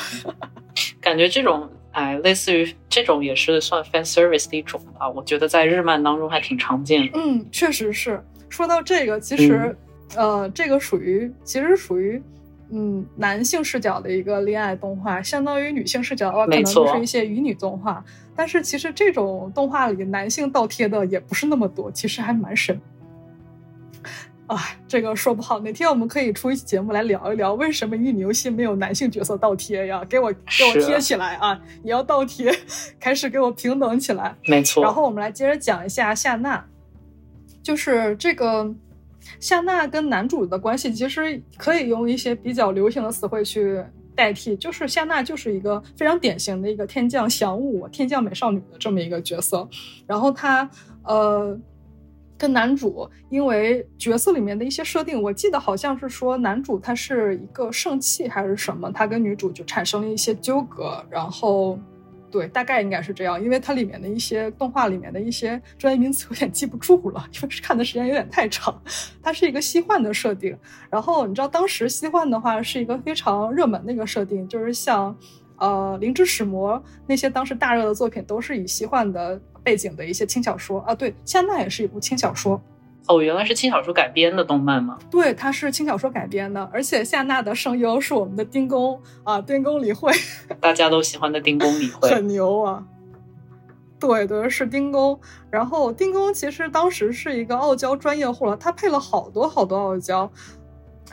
[1.00, 5.08] 感觉这种哎，类似于这种也是算 fan service 的一种吧。
[5.08, 7.12] 我觉得在日漫当中还挺常见的。
[7.14, 8.20] 嗯，确实是。
[8.48, 9.76] 说到这个，其实
[10.16, 12.20] 呃，这个属于其实属于。
[12.70, 18.04] 嗯，男性视角的一个恋爱动画，相当于女性视角的话，可能就是一些乙女动画。
[18.34, 22.80] 但是其实这种动画里男性倒贴的也不是那么多，其实还蛮神。
[24.46, 30.04] 啊，这个说不好，哪天我们可以出一期节目来聊一聊，为什么乙女游戏没有男性角色倒贴呀？
[30.08, 31.60] 给我 给我贴起来啊！
[31.82, 32.52] 也要倒贴，
[32.98, 34.34] 开始给我平等起来。
[34.46, 34.82] 没错。
[34.82, 36.64] 然后我们来接着讲一下夏娜，
[37.62, 38.74] 就是这个。
[39.40, 43.82] 夏娜跟男主的关系其实可以用一些比较流行的词汇去
[44.14, 49.68] 代替，就是夏娜就是一个非常典型的一个天降祥物、天降美少女的这么一个角色。
[50.06, 50.68] 然后她
[51.04, 51.58] 呃
[52.36, 61.78] 跟男主因为角色里面的一些设定，我记得好像是说男主他是一个圣器还是什么，他跟女主就产生了一些纠葛，然后。
[62.34, 68.76] 对，大概应该是这样，因为它里面的一些动画里面的一些专业名词有点记不住了，因为看的时间有点太长。
[69.22, 70.58] 它是一个西幻的设定，
[70.90, 75.16] 然后你知道当时西幻的话是一个非常热门的一个设定，就是像
[75.58, 80.92] 呃《灵之使魔》那些当时大热的作品，都是以西幻的背景的一些轻小说啊。
[80.92, 82.60] 对，现在也是一部轻小说。
[83.06, 84.98] 哦，原来是轻小说改编的动漫吗？
[85.10, 90.10] 对，它是轻小说改编的，而且夏娜的声优是我们的丁公啊，丁公李慧，
[90.58, 92.82] 大家都喜欢的丁公李慧， 很牛啊。
[94.00, 95.18] 对对，是丁公。
[95.50, 100.30] 然后丁公其实当时是一个傲娇专业户了，他配了好多好多傲娇，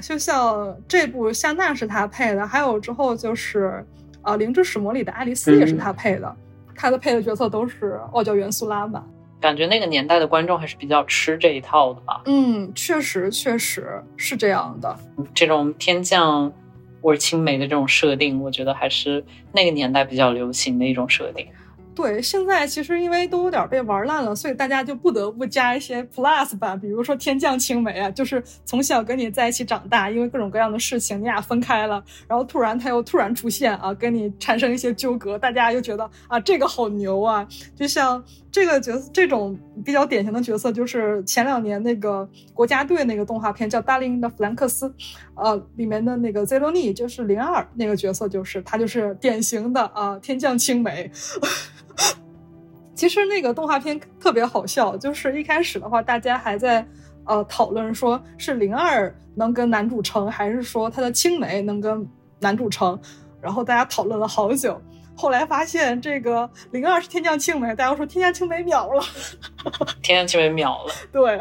[0.01, 3.85] 就像这部夏娜是他配的，还有之后就是
[4.21, 6.35] 啊《灵之使魔》里的爱丽丝也是他配的，
[6.75, 9.05] 他的配的角色都是傲娇元素拉满。
[9.41, 12.21] 感觉那个年代的观众还是比较吃这一套的吧？
[12.25, 14.95] 嗯，确实，确实是这样的。
[15.33, 16.53] 这种天降
[17.01, 21.47] 或者青梅的这种设定，我觉得还是那个年代比较流行的一种设定。
[21.93, 44.89] 对，现在其实因为都有点被玩烂了，所以大家就不得不加一些 plus 吧，比如说天降青梅啊，就是从小跟你在一起长大，因为各种各样的事情你俩分开了，然后突然他又突然出现啊，跟你产生一些纠葛，大家又觉得啊这个好牛啊，就像这个角色这种比较典型的角色，就是前两年那个国家队那个动画片叫《大龄的弗兰克斯》，
[45.35, 51.09] 呃，里面的那个 Zero n 就是零二那个角色，就是他就是典型的啊天降青梅。
[52.93, 56.85] 其实那个动画片特别好笑，就是一开始的话，大家还在
[57.23, 62.07] 呃讨论说是零二能跟男主成，还是说他的青梅能跟
[62.39, 62.99] 男主成，
[63.41, 64.79] 然后大家讨论了好久，
[65.15, 69.03] 后来发现这个零二是天降青梅，大家说天降青梅秒了，
[70.01, 71.39] 天降青梅秒了， 对，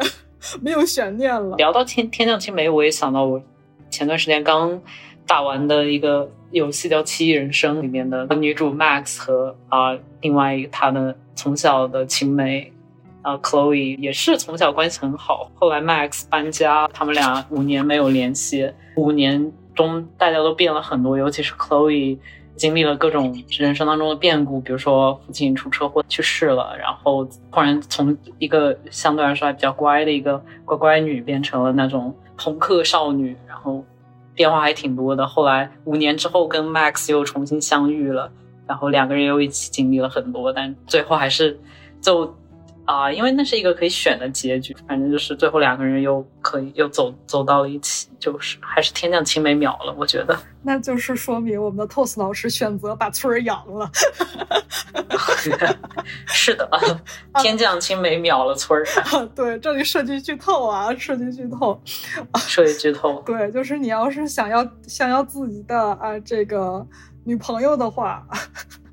[0.61, 1.55] 没有悬念了。
[1.57, 3.41] 聊到天天降青梅，我也想到我
[3.89, 4.81] 前段时间刚
[5.25, 6.31] 打完的一个。
[6.51, 12.73] 游戏叫《奇异人生》里面的女主 Max 和啊，另外一个她的从小的青梅
[13.21, 15.49] 啊 Chloe 也是从小关系很好。
[15.55, 18.69] 后来 Max 搬家，他们俩五年没有联系。
[18.97, 22.17] 五年中大家都变了很多，尤其是 Chloe
[22.55, 33.83] 经历了各种人生当中的变故，比如说父亲出车祸去世了，然后突然从一个相对来说还比较乖的一个乖乖女变成了那种朋克少女，然后。
[34.33, 35.27] 变化还挺多的。
[35.27, 38.31] 后来五年之后跟 Max 又重新相遇了，
[38.65, 41.59] 然后两个人又一起经历了很多，但最后还是
[41.99, 42.33] 就
[42.91, 50.37] 啊，因为那是一个可以选的结局，反正就是最后两个人又可以又走走到了一起，就是还是天降青梅秒了，我觉得。
[50.61, 53.89] 那就是说明我们的 Toss 老师选择把村儿养了。
[56.27, 56.69] 是的，
[57.41, 58.85] 天降青梅秒了村儿。
[59.35, 61.81] 对，这里涉及剧透啊，涉及剧透，
[62.35, 63.21] 涉及剧透。
[63.25, 66.85] 对，就是你要是想要想要自己的啊这个
[67.23, 68.27] 女朋友的话，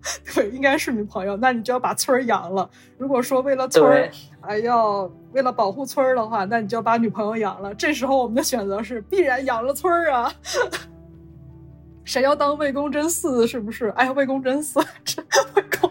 [0.35, 2.69] 对，应该是女朋友，那你就要把村儿养了。
[2.97, 4.11] 如果说为了村儿，
[4.43, 7.75] 哎要为了保护村儿的话，那你就要把女朋友养了。
[7.75, 10.33] 这时候我们的选择是必然养了村儿啊。
[12.05, 13.47] 谁要当魏公真嗣？
[13.47, 13.89] 是不是？
[13.89, 14.79] 哎呀，魏公真嗣，
[15.55, 15.91] 魏公，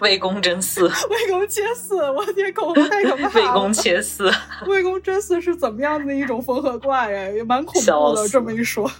[0.00, 3.30] 魏公真嗣，魏公切嗣，我天，口红太可怕了。
[3.30, 4.34] 魏公切嗣，
[4.66, 7.30] 魏公真嗣是怎么样的一种缝合怪呀？
[7.30, 8.26] 也蛮恐怖的。
[8.28, 8.90] 这么一说，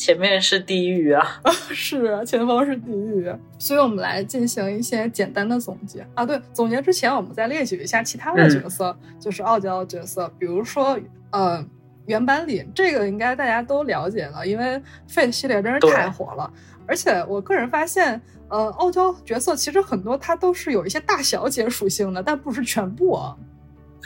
[0.00, 1.22] 前面是地狱啊！
[1.70, 3.30] 是啊，前方是地狱。
[3.58, 6.24] 所以我们来进行一些简单的总结啊。
[6.24, 10.98] 对，总结之前，我们再列举一下其他的角色，就是傲娇的角色，比如说，
[11.32, 11.64] 呃。
[12.06, 16.50] 原版里这个应该大家都了解了，因为 Fate 系列真是太火了。
[16.84, 23.36] 而且我个人发现，呃，傲娇角色其实很多它都是有一些大小姐属性的，但不是全部啊。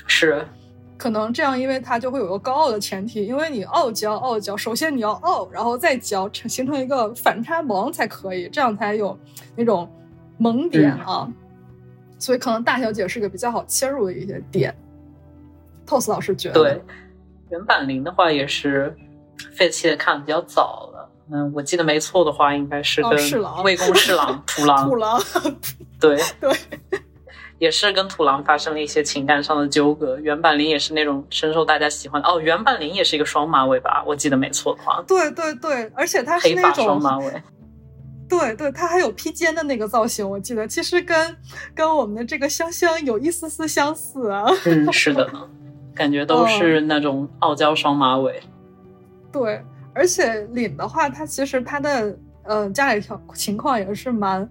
[0.07, 0.47] 是，
[1.05, 9.19] 可能这样，因为它就会有个高傲的前提，因为你傲娇傲娇，首先你要傲，然后再娇，成形成一个反差萌才可以，这样才有
[9.55, 9.87] 那种
[10.39, 11.31] 萌点啊。
[12.19, 14.75] 所以可能大小姐是个比较好切入的一些点。
[15.87, 16.55] Toss 老师觉得。
[16.55, 16.83] 对。
[17.51, 18.97] 原版零的话也是
[19.53, 21.11] 废弃的，看的比较早了。
[21.31, 23.11] 嗯，我记得没错的话，应该是跟
[23.63, 24.89] 魏公侍郎 土狼。
[24.89, 25.23] 土狼，
[26.01, 26.51] 对 对，
[27.65, 30.19] 也是跟土狼发生了一些情感上的纠葛。
[30.19, 32.29] 原版林也是那种深受大家喜欢的。
[32.29, 34.05] 哦，原版林也是一个双马尾吧？
[34.07, 35.03] 我记得没错的话。
[35.09, 37.43] 对对对，而且他是那种双马尾。
[38.29, 41.37] 对对，它还有披肩的那个造型，我记得其实跟
[41.75, 44.45] 跟我们的这个香香有一丝丝相似啊。
[44.67, 45.49] 嗯，是的呢。
[45.95, 48.43] 感觉都是那种傲娇双马尾，
[49.33, 49.63] 对，
[49.95, 54.47] 而且领的话，他其实他的呃家里条情况也是蛮，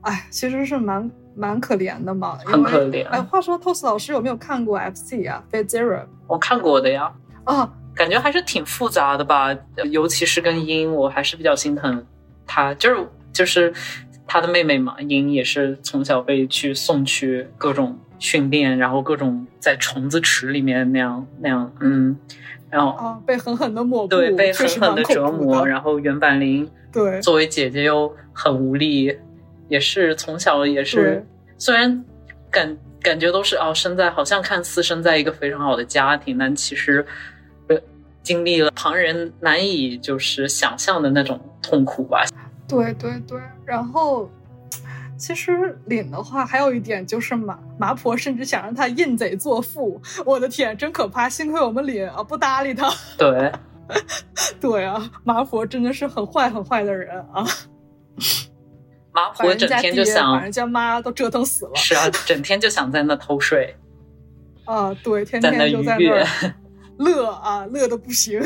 [0.00, 3.06] 哎，其实是蛮蛮可怜的嘛，很可怜。
[3.08, 6.04] 哎，话说 Toss 老师有没有看过 FC 啊 f a Zero？
[6.26, 7.12] 我看过的呀，
[7.44, 9.56] 啊，感觉还是挺复杂的吧，
[9.90, 12.04] 尤其是跟英，我还是比较心疼
[12.46, 13.72] 他，就是就是
[14.26, 17.98] 他的妹妹嘛，英也是从小被去送去各种。
[18.22, 22.16] 训练，然后各种在虫子池里面那样那样，嗯，
[22.70, 29.18] 然后啊，被狠狠的抹，对，被狠狠的折磨，然后原板林对作为姐姐又很无力，
[29.72, 32.04] 也是从小也是，虽然
[32.50, 37.04] 感感觉都是哦，生在好像看似生在一个非常好的家庭，但其实
[37.68, 37.76] 呃
[38.22, 42.26] 经历了旁人难以就是想象的那种痛苦吧。
[42.68, 44.30] 对对对，然后。
[45.18, 45.52] 其实
[45.88, 50.00] 凛的话，还有一点就是麻麻婆甚至想让他认贼作父。
[50.26, 51.28] 我的天，真可怕！
[51.28, 52.92] 幸亏我们凛啊不搭理他。
[53.16, 53.52] 对，
[54.60, 57.46] 对啊，麻婆真的是很坏很坏的人啊。
[59.12, 61.72] 麻婆整天就想把人家妈都折腾死了。
[61.74, 63.76] 是啊， 整天就想在那偷睡。
[64.64, 66.54] 啊，对，天天就在那
[66.98, 68.40] 乐啊，乐的不行，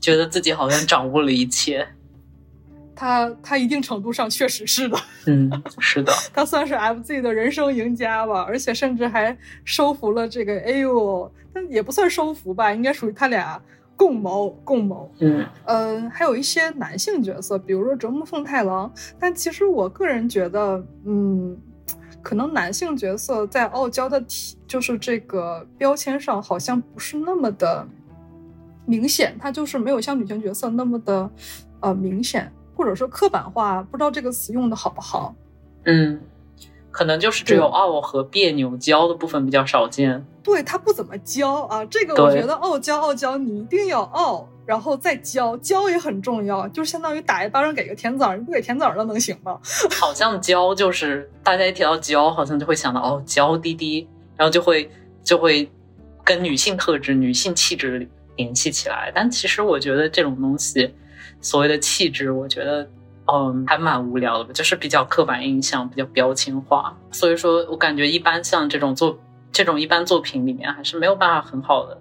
[0.00, 1.86] 觉得自己好像掌握了一切。
[2.94, 13.60] 他他一定程度上确实是的，嗯，是的，他算是 FZ 的人生赢家吧，而且甚至还收服了这个 AU，但也不算收服吧，应该属于他俩
[13.96, 15.10] 共谋共谋。
[15.20, 21.56] 嗯呃，还有一些男性角色，比如说折木奉太郎，但其实我个人觉得，嗯，
[22.22, 27.86] 可能男性角色在傲娇的体就是这个标签上好像不是那么的
[28.86, 31.30] 明显，他就是没有像女性角色那么的
[31.80, 32.52] 呃明显。
[32.74, 35.34] 或者说刻板化，不知道这个词用的好不好。
[35.84, 36.18] 嗯，
[36.92, 40.24] 可能就是只有傲和别扭娇的部分比较少见。
[40.44, 49.58] 对他不怎么娇啊，这个我觉得傲娇傲娇，你一定要傲，然后再娇，娇也很重要，就相当于打一巴掌给个甜枣，你不给甜枣那能行吗？
[49.98, 54.90] 好像娇就是大家一提到娇，好像就会想到哦娇滴滴，然后就会
[55.24, 55.70] 就会
[56.22, 59.10] 跟女性特质、女性气质联系起来。
[59.14, 60.94] 但其实我觉得这种东西。
[61.44, 62.88] 所谓的气质，我觉得，
[63.32, 66.94] 嗯，还蛮无聊的，就是比较刻板印象，比较标签化。
[67.10, 69.18] 所以说我感觉一般像这种作
[69.50, 71.98] 这种一般作品里面，还是没有办法很好的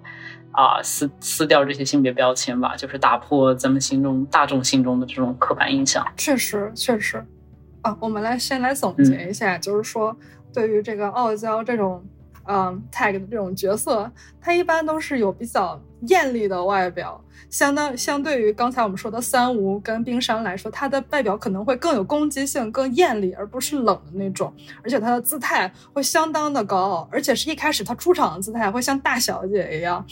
[0.51, 6.05] 啊撕撕掉这些性别标签吧，就是打破咱们心中大众心中的这种刻板印象。
[6.17, 7.25] 确实，确实。
[7.81, 10.15] 啊，我们来先来总结一下，就是说
[10.53, 12.03] 对于这个傲娇这种
[12.45, 17.23] 嗯 tag 的这种角色，它一般都是有比较艳丽的外表。
[17.49, 24.53] 相当相对于刚才我们说的三无跟冰山来说，它的外表可能会更有攻击性、更艳丽，而不是冷的那种。
[24.83, 30.05] 而且它的姿态会相当的高傲，而且是一开始他出场的姿态会像大小姐一样。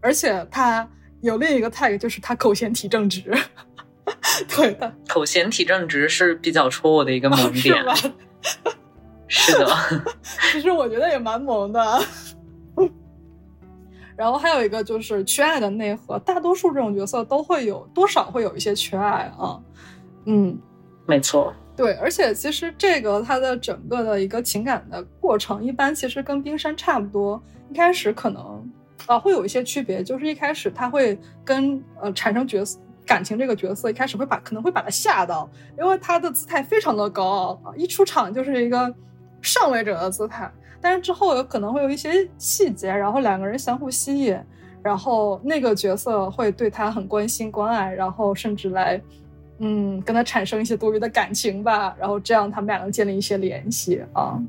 [0.00, 0.88] 而且他
[1.20, 3.22] 有另一个 tag，就是他口嫌体正直。
[4.48, 7.76] 对的，口嫌体正直是比较戳我的一个萌点。
[9.30, 9.66] 是的，
[10.52, 11.80] 其实我觉得也蛮萌的。
[14.16, 19.58] 然后还有一个就是缺爱的内核，大多数这种角色都会有多少会有一些缺爱啊，
[20.26, 20.58] 嗯，
[21.06, 28.70] 没错，对，而且其实这个它的整个的一个情感的过程，一般其实跟冰山差不多，一开始可能
[29.06, 38.94] 啊会有一些区别，就是一开始他会跟呃产生角色感情这个角色，一开始会把可能会把他吓到，因为他的姿态非常的高傲啊，一出场就是一个
[39.42, 40.50] 上位者的姿态。
[40.80, 44.34] 但是之后有可能会有一些细节，然后两个人相互吸引，
[44.82, 48.98] 然后那个角色会对他很关心关爱，然后甚至来，
[49.58, 54.40] 嗯，跟他产生一些多余的感情吧，然后这样他们俩能建立一些联系啊。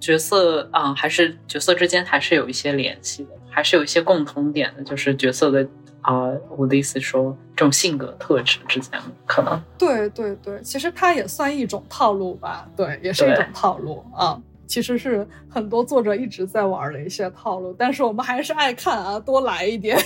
[0.00, 5.64] 角色啊，还是角色之间还是有一些联系的，还是有一些共同点的，就是角色的
[6.02, 9.60] 啊，我的意思说这种性格特质之间可能。
[9.78, 14.40] 对对对，其实它也算一种套路吧，对，也是一种套路啊。
[14.66, 19.98] 其实是很多作者一直在玩的一些套路，但是我们还是爱看啊，多来一点，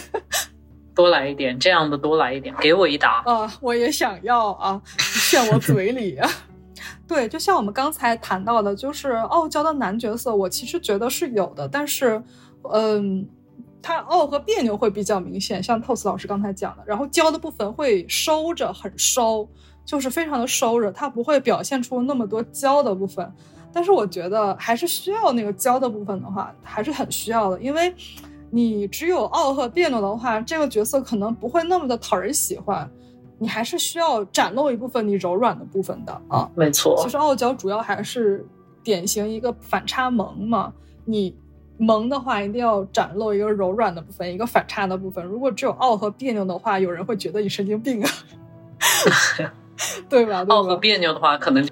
[0.92, 3.52] 多来一点，这样的多来一点，给我一打啊！
[3.60, 6.18] 我也想要啊，炫我嘴里。
[7.06, 12.20] 对，就像我们刚才谈到的，就是傲娇的男角色，我其实觉得是有的，但是，
[12.72, 13.24] 嗯，
[13.86, 19.48] 他傲和别扭会比较明显，像 TOS 老师刚才讲的，然后娇的部分会收着，很收，
[19.84, 23.32] 就是非常的收着，他不会表现出那么多娇的部分。
[23.72, 27.94] 但是我觉得还是需要那个娇的部分的话，还是很需要的，因为
[28.50, 32.90] 你只有傲和别扭的话，这个角色可能不会那么的讨人喜欢。
[33.38, 36.50] 你还是需要展露一部分你柔软的部分的啊。
[36.56, 38.44] 没错，其实傲娇主要还是
[38.82, 40.72] 典型一个反差萌嘛。
[41.04, 41.36] 你
[41.78, 45.24] 萌的话，一定要展露一个柔软的部分，一个反差的部分。
[45.24, 48.10] 如果只有傲和别扭的话，有人会觉得你神经病啊，
[50.08, 50.44] 对吧？
[50.48, 51.66] 傲和别扭的话，可能。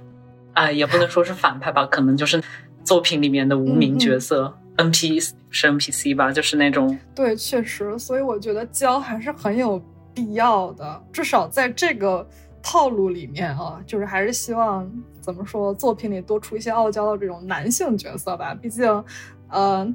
[0.52, 2.40] 啊，也不能说是反派吧，可能就是
[2.84, 6.96] 作品里面的无名角色，NPC 是 NPC 吧，就是那种。
[7.12, 9.82] 对，确实，所以我觉得教还是很有
[10.14, 12.24] 必要的，至少在这个
[12.62, 14.88] 套路里面啊，就是还是希望
[15.20, 18.54] 怎么说，作品里多出一些傲娇的这种男性角色吧。
[18.54, 19.04] 毕竟，
[19.48, 19.86] 呃，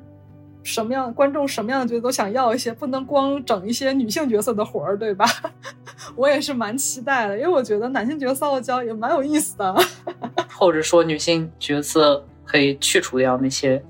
[0.64, 5.26] 什么样观众什么样的角色都想要一些，不能光整一些女性角色的活儿，对吧？
[6.16, 9.76] 我也是蛮期待的，因为我觉得男性角色傲娇也蛮有意思的。
[10.58, 13.82] 或者说女性角色可以去除掉那些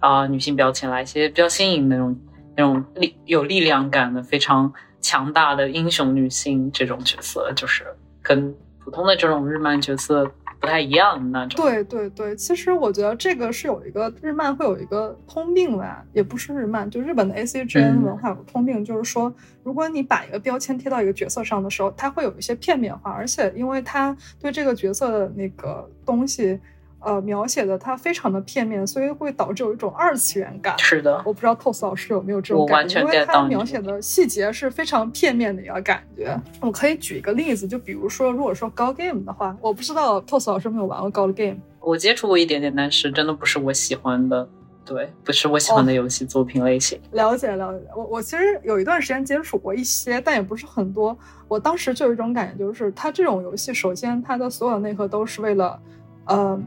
[0.00, 2.16] 啊、女性标签，来一些比较新颖的那种
[2.56, 7.84] 那种力有力量感的非常强大的英雄女性这种角色，就是
[8.22, 10.30] 跟普通的这种日漫角色
[10.60, 11.64] 不太一样的那种。
[11.64, 19.32] 对对对，其实我觉得这个是有一个日漫会有一个通病吧，也不是日漫，就日本的 A C G N 嗯文化有个通病，就是说，
[19.62, 26.58] 如果你把一个标签贴到一个角色上的时候，它会有一些片面化，而且因为它对这个角色的那个东西，
[27.00, 30.76] 呃，描写的它非常的片面，所以会导致有一种二次元感。
[30.78, 36.38] 是的，我不知道 Toss 老师有没有这种感觉，因为到描写的细节是非常片面的一个感觉。
[36.60, 41.58] 我可以举一个例子，就比如说，如果说高 game 的话，我不知道 Toss 老师有没有玩过高的 game。
[41.80, 44.46] 我接触过一点点，但是真的不是我喜欢的，
[44.84, 47.00] 对，不是我喜欢的游戏作品类型。
[47.12, 51.16] 了解了解，我我其实有一段时间接触过一些，但也不是很多。
[51.46, 55.80] 我当时就有一种感觉，就是它这种游戏，首先它的所有内核都是为了，
[56.26, 56.60] 呃，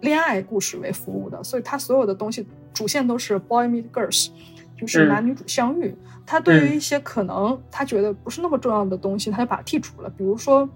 [0.00, 4.28] 恋爱故事为服务的，所以它所有的东西主线都是 boy meet girls，
[4.76, 5.94] 就是嗯男女主相遇。
[6.26, 10.68] 他对于一些可能他觉得不是那么重要的东西，他就把它剔除了，比如说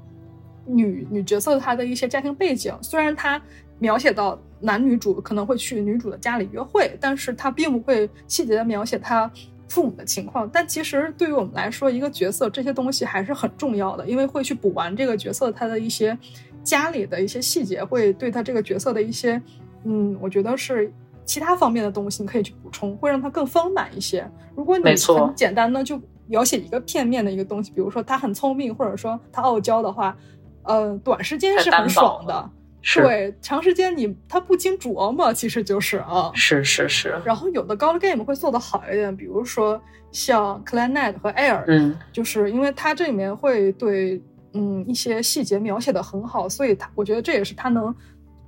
[0.65, 3.41] 女女角色她的一些家庭背景，虽然他
[3.79, 9.31] 描写到男女主可能会去女主的家里约会，但是他并不会细节的描写她
[9.69, 10.49] 父母的情况。
[10.51, 16.17] 但其实对于我们来说，一个角色这些东西还是很重要的，因为会去补完这个角色他的一些
[16.63, 19.41] 家里的一些细节，会对他这个角色的一些，
[19.85, 20.93] 嗯，我觉得是
[21.25, 24.29] 其他方面的东西，你可以去补充，会让他更丰满一些。
[24.55, 30.17] 如果你很简单的就描写一个片面的一个东西，比如说他很聪明，或者说他傲娇的话，
[30.63, 32.51] 呃，短时间是很爽的。
[32.85, 36.33] 是对，长时间你他不经琢磨，其实就是啊。
[36.35, 44.21] 是是是，然后有的高的 game 会做的好一点，比如说像 Clanet 和 Air，、嗯，就是因为它这里面会对
[44.53, 47.95] 嗯一些细节描写的很好，所以它我觉得这也是它能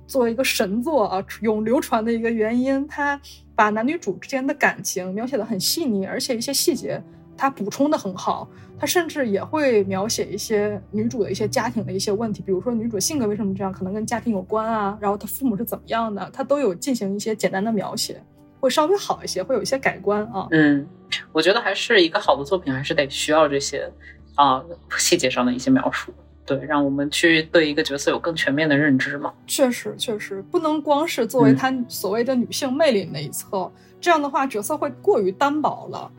[0.07, 2.87] 作为一个神作啊永流传的一个原因。
[2.87, 3.19] 它
[3.55, 7.01] 把男女主之间的感情描写的很细腻，而且一些细节
[7.37, 8.49] 它补充的很好。
[8.77, 18.21] 它甚至也会描写一些女主的一些家庭的一些问题，比如说女主性格为什么这样，可能跟家庭有关啊，然后她父母是怎么样的，它都有进行一些简单的描写，
[18.59, 20.45] 会稍微好一些，会有一些改观啊。
[20.51, 20.85] 嗯，
[21.31, 23.89] 我觉得还是一个好的作品，还是得需要这些
[24.35, 24.63] 啊、
[24.97, 26.13] 细节上的一些描述，
[26.45, 29.33] 对，让我们去对一个角色有更全面的认知嘛。
[29.47, 36.11] 确实，确实不能光是作为嗯她所谓的女性魅力那一侧，这样的话角色会过于单薄了。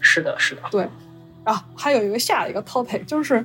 [0.00, 0.88] 是的，是的，对，
[1.44, 3.44] 啊，还有一个下一个 topic 就是。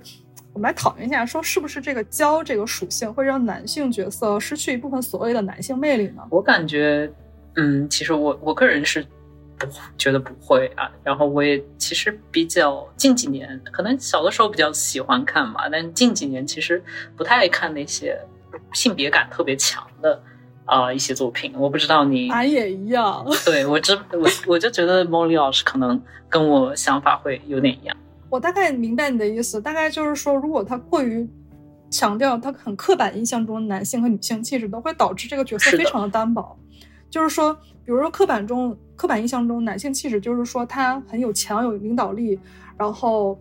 [0.54, 6.22] 我们来讨论一下，说是不是这个娇这个属性会让男性角色失去一部分所谓的男性魅力呢？
[6.30, 7.10] 我感觉，
[7.56, 9.08] 嗯，其实我我个人是
[9.68, 10.92] 不觉得不会啊。
[11.04, 16.84] 然后我也其实比较近几年，可能小的时候比较喜欢看嘛，但近几年其实
[17.16, 18.20] 不太爱看那些
[18.74, 20.22] 性别感特别强的
[20.66, 21.54] 啊、一些作品。
[21.58, 23.26] 我不知道你，俺也一样。
[23.46, 27.96] 对我知我我就觉得莫莉老师可能跟我想法会有点一样。
[28.30, 31.28] 我大概明白你的意思，大概就是说，如果他过于
[31.90, 36.58] 强调他很刻板印象中的男性和女性气质，都会导致这个角色非常的单薄。
[37.10, 42.40] 就是说，比如说刻板中刻板印象中男性气质，就是说他很有强有领导力，
[42.78, 43.40] 然后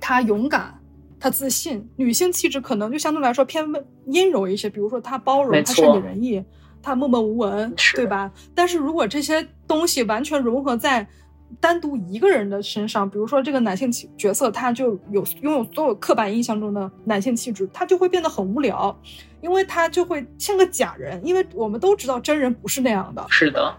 [0.00, 0.72] 他勇敢。
[1.20, 6.42] 他自信，女性气质可能就相对来说偏温阴柔一些，比如说他包容，没她善解人意，
[6.82, 8.32] 他默默无闻，对吧？
[8.54, 11.06] 但是如果这些东西完全融合在
[11.60, 18.98] 单独一个人的身上，比如说这个男性气角色，他就有拥有所有刻板印象中的男性气质，他就会变得很无聊，
[19.42, 23.74] 因为他就会像个假人，因为我们都知道真人不是那样的，是的，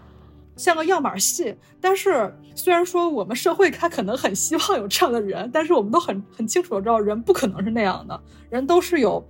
[0.56, 1.54] 像个样板戏。
[1.80, 9.24] 但是虽然说我们社会他可能很希望有这样的人，但是我们都很很清楚的知道，人不可能是那样的，人都是有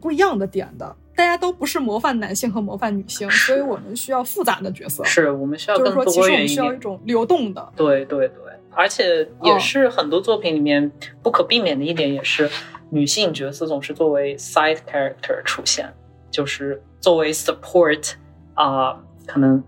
[0.00, 0.96] 不一样的点的。
[1.16, 5.04] 大家都不是模范男性和模范女性，所以我们需要复杂的角色。
[5.04, 6.48] 是我们需要就是说，其实我们。
[6.48, 7.72] 需要一种流动的。
[7.76, 8.36] 对对对，
[8.70, 10.90] 而且也哦是很多作品里面
[11.22, 12.48] 不可避免的一点，也是
[12.88, 15.92] 女性角色总是作为 side character 出现，
[16.30, 18.12] 就是作为 support
[18.54, 19.62] 啊、可能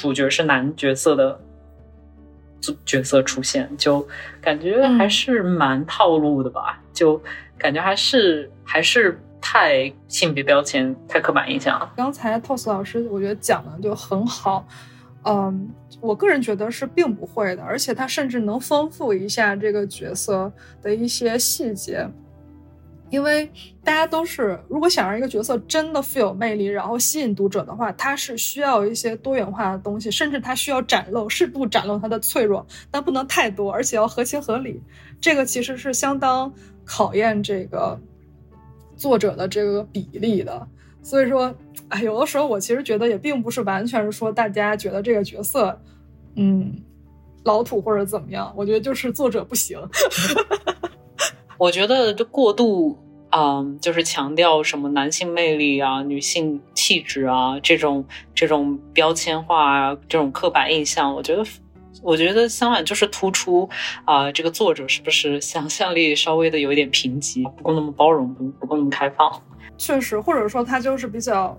[0.00, 1.38] 主角是男角色的
[2.86, 4.06] 角色出现，就
[4.40, 7.20] 感觉还是蛮套路的吧，就
[7.58, 11.92] 感觉还是还是太性别标签、太刻板印象了。
[11.94, 14.66] 刚才 Toss 老师我觉得讲的就很好，
[15.24, 15.68] 嗯，
[16.00, 22.08] 我个人觉得是并不会的，而且他甚至能丰富一下这个角色的一些细节。
[23.10, 23.50] 因为
[23.82, 34.80] 大家都是，如果想让一个角色真的富有魅力，然后吸引读者的话，他是需要一些多元化的东西，甚至他需要展露适度展露他的脆弱，但不能太多，而且要合情合理。
[35.20, 36.52] 这个其实是相当
[36.84, 37.98] 考验这个
[38.96, 40.66] 作者的这个比例的。
[41.02, 41.52] 所以说，
[41.88, 45.76] 哎，有的时候我其实觉得也并不是完全是说大家觉得这个角色，
[46.36, 46.80] 嗯，
[47.42, 49.76] 老土或者怎么样，我觉得就是作者不行。
[51.60, 52.98] 我觉得就过度，
[53.32, 58.02] 嗯，就是强调什么男性魅力啊、女性气质啊这种
[58.34, 61.44] 这种标签化啊、这种刻板印象，我觉得，
[62.02, 63.68] 我觉得相反就是突出
[64.06, 69.30] 啊，这个作者是不是想象力稍微的有一点贫瘠，不够那么包容，不不够那么开放。
[69.76, 71.54] 确实，或者说他就是比较。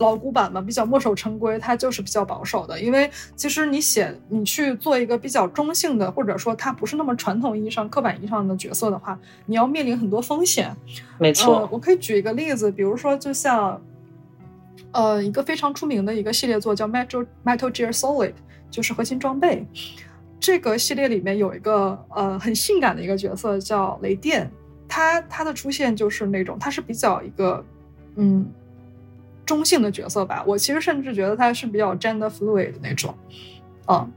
[0.00, 2.80] 老古板嘛，比较墨守成规，它就是比较保守的。
[2.80, 10.74] 因为其实你写你去做一个比较中性的，或者说它不是那么传统意义上、刻板意义上的角色的话，你要面临很多风险。
[11.18, 13.78] 没错，我可以举一个例子，比如说就像，
[14.92, 18.30] 呃，一个非常出名的一个系列作叫《Metal Metal Gear Solid》，
[18.70, 19.66] 就是核心装备。
[20.40, 24.50] 这个系列里面有一个呃很性感的一个角色叫雷电，
[24.88, 27.62] 他他的出现就是那种他是比较一个
[28.16, 28.50] 嗯。
[29.50, 33.12] 中性的角色吧，我其实甚至觉得他是比较 gender fluid 的那种，
[33.88, 34.08] 嗯，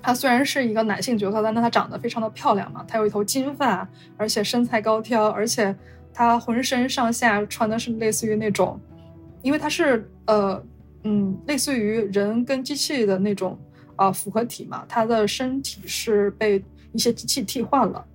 [0.00, 5.74] 他虽然是一个男性角色，但他长得非常的漂亮嘛，他有一头金发，而且身材高挑，而且
[6.12, 8.80] 他浑身上下穿的是类似于那种，
[9.42, 10.62] 因为他是呃
[11.02, 13.58] 嗯类似于人跟机器的那种
[13.96, 18.06] 啊复合体嘛，他的身体是被一些机器替换了，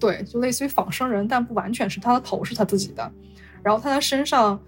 [0.00, 3.12] 对，就类似于仿生人，但不完全是他的头是他自己的，
[3.62, 4.58] 然后他的身上。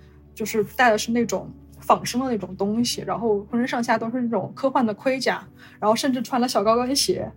[0.40, 1.46] 就是戴的是那种
[1.80, 5.46] 仿生的那种东西，然后浑身上下都是那种科幻的盔甲，
[5.78, 7.30] 然后甚至穿了小高跟鞋。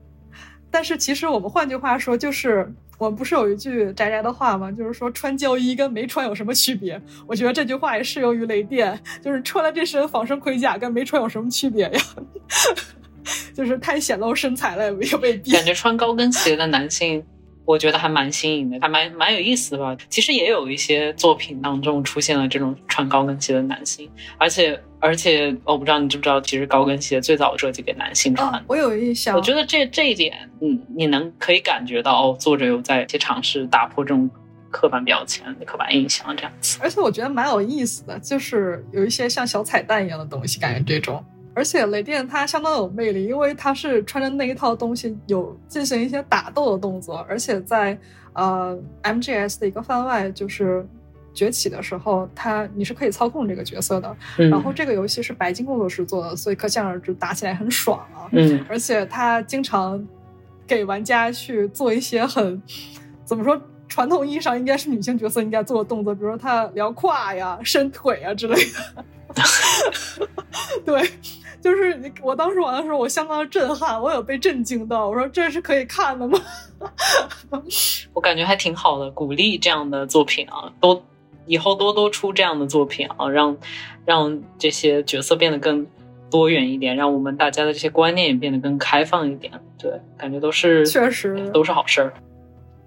[0.71, 4.71] 但是其实我们换句话说，就是我们不是有一句宅宅的话吗？
[4.71, 7.01] 就是说穿胶衣跟没穿有什么区别？
[7.27, 12.01] 我觉得这句话也适用于雷电，就是穿了这身仿生盔甲跟没穿有什么区别呀？
[13.53, 15.51] 就是太显露身材了，也未必。
[15.51, 17.21] 感觉穿高跟鞋的男性。
[17.65, 19.95] 我觉得还蛮新颖的，还蛮蛮有意思的吧。
[20.09, 28.63] 其实也有一些作品当中出现了这种穿高跟鞋的男性，而且而且我不知道你知不知道，其实高跟鞋最早设计给男性穿。
[28.67, 29.35] 我有印象。
[29.35, 34.29] 我觉得这这一点，嗯，你能可以感觉到哦，作者有在去尝试打破这种
[34.69, 36.79] 刻板标签、刻板印象这样子。
[36.81, 41.23] 而且我觉得蛮有意思的，就是有一些像小彩蛋一样的东西，感觉这种。
[41.55, 47.97] 而且雷电他相当有魅力，因为他是穿着那一套东西有进行一些打斗的动作，而且在
[48.33, 50.83] 呃 MGS 的一个番外就是
[51.33, 54.17] 崛起的时候，他你是可以操控这个角色的。
[54.37, 58.29] 然后这个游戏是白金工作室做的，所以可想而知打起来很爽啊。
[58.31, 60.03] 嗯，而且他经常
[60.65, 62.61] 给玩家去做一些很
[63.25, 69.05] 怎么说传统意义上应该是女性角色应该做的动作，比如说他撩胯呀、伸腿啊之类的。
[70.85, 71.09] 对。
[71.63, 75.07] 就是你，我当时玩的时候，我相当的震撼，我有被震惊到。
[75.07, 76.37] 我说这是可以看的吗？
[78.13, 81.01] 我感觉还挺好的，鼓励这样的作品啊，多
[81.45, 83.55] 以后多多出这样的作品啊，让
[84.03, 85.87] 让这些角色变得更
[86.29, 89.53] 多元一点，让我们大家的这些观念也变得更开放一点。
[89.77, 92.13] 对，感觉都是确实都是好事儿。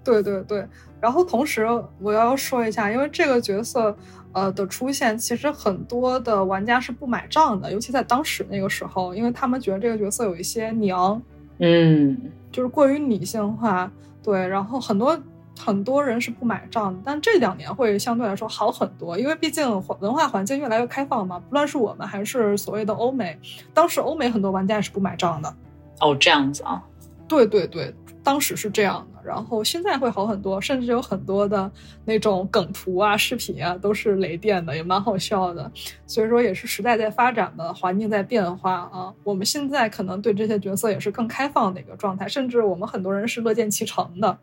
[0.03, 0.63] 对对对，
[1.01, 1.67] 然后同时
[1.99, 3.97] 我要说一下，因为这个角色。
[4.33, 11.21] 呃的出现，其实很多的玩家是不买账的，尤其在当时那个时候，因为他们觉得这个角色有一些娘，
[11.59, 12.17] 嗯，
[12.51, 13.91] 就是过于女性化，
[14.23, 15.19] 对，然后很多
[15.59, 16.99] 很多人是不买账的。
[17.03, 19.69] 但这两年会相对来说好很多，因为毕竟
[19.99, 23.39] 文化环境越来越开放嘛，不论是我们还是所谓的欧美，
[23.73, 25.55] 当时欧美很多玩家也是不买账的。
[25.99, 26.83] 哦，这样子啊？
[27.27, 27.93] 对对对。
[28.23, 31.69] 当时是这样的，然后现在会好很多，甚至有很多的
[32.05, 35.69] 那种梗图啊、视频啊，都是雷电的，也蛮好笑的。
[36.05, 39.13] 所以说，也是时代在发展的，环境在变化啊。
[39.25, 44.37] 我们现在可能对这些角色也是更开放的一个状态，甚至我们很多人是乐见其成的。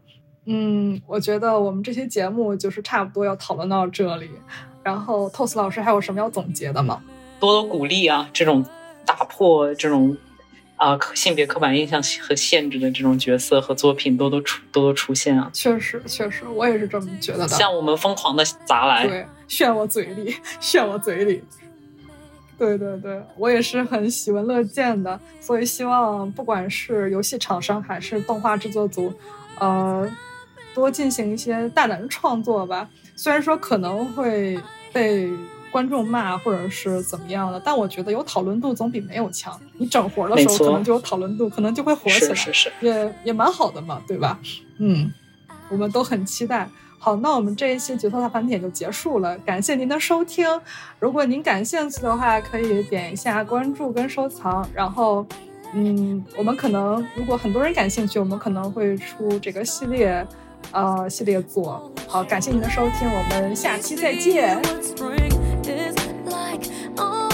[0.45, 4.29] 嗯，我觉得我们这期节目就是差不多要讨论到这里。
[4.83, 7.03] 然后，TOS 老师还有什么要总结的吗？
[7.41, 8.63] 多多鼓励啊，这种
[9.07, 10.15] 打破这种。
[10.85, 15.49] 啊，性别刻板印象和限制的这种角色和作品多多出多多出现啊！
[15.51, 17.49] 确实，确实，我也是这么觉得的。
[17.49, 21.43] 像我们疯狂的砸来，对，炫我嘴里，炫我嘴里。
[22.59, 25.19] 对对对，我也是很喜闻乐见的。
[25.41, 29.11] 所以希望不管是游戏厂商还是动画制作组，
[29.59, 30.07] 呃，
[30.75, 32.87] 多进行一些大胆的创作吧。
[33.17, 34.61] 虽然说可能会
[34.93, 35.31] 被。
[35.75, 39.61] 观众骂或者是怎么样的，但我觉得有讨论度总比没有强。
[39.77, 44.39] 你整活的时候可能就有讨论度，可能就会火起来，是是是，也也蛮好的嘛，对吧？
[44.79, 45.13] 嗯，
[45.69, 46.69] 我们都很期待。
[47.01, 50.47] 好，那我们这一期角色大盘点就结束了，感谢您的收听。
[51.01, 54.65] 如果您感兴趣的话，可以点一下关注跟收藏。
[54.73, 55.27] 然后，
[55.73, 60.25] 嗯，我们可能如果很多人感兴趣，我们可能会出这个系列，
[60.71, 61.93] 呃，系列作。
[62.07, 64.57] 好，感谢您的收听，我们下期再见。
[66.99, 67.34] oh.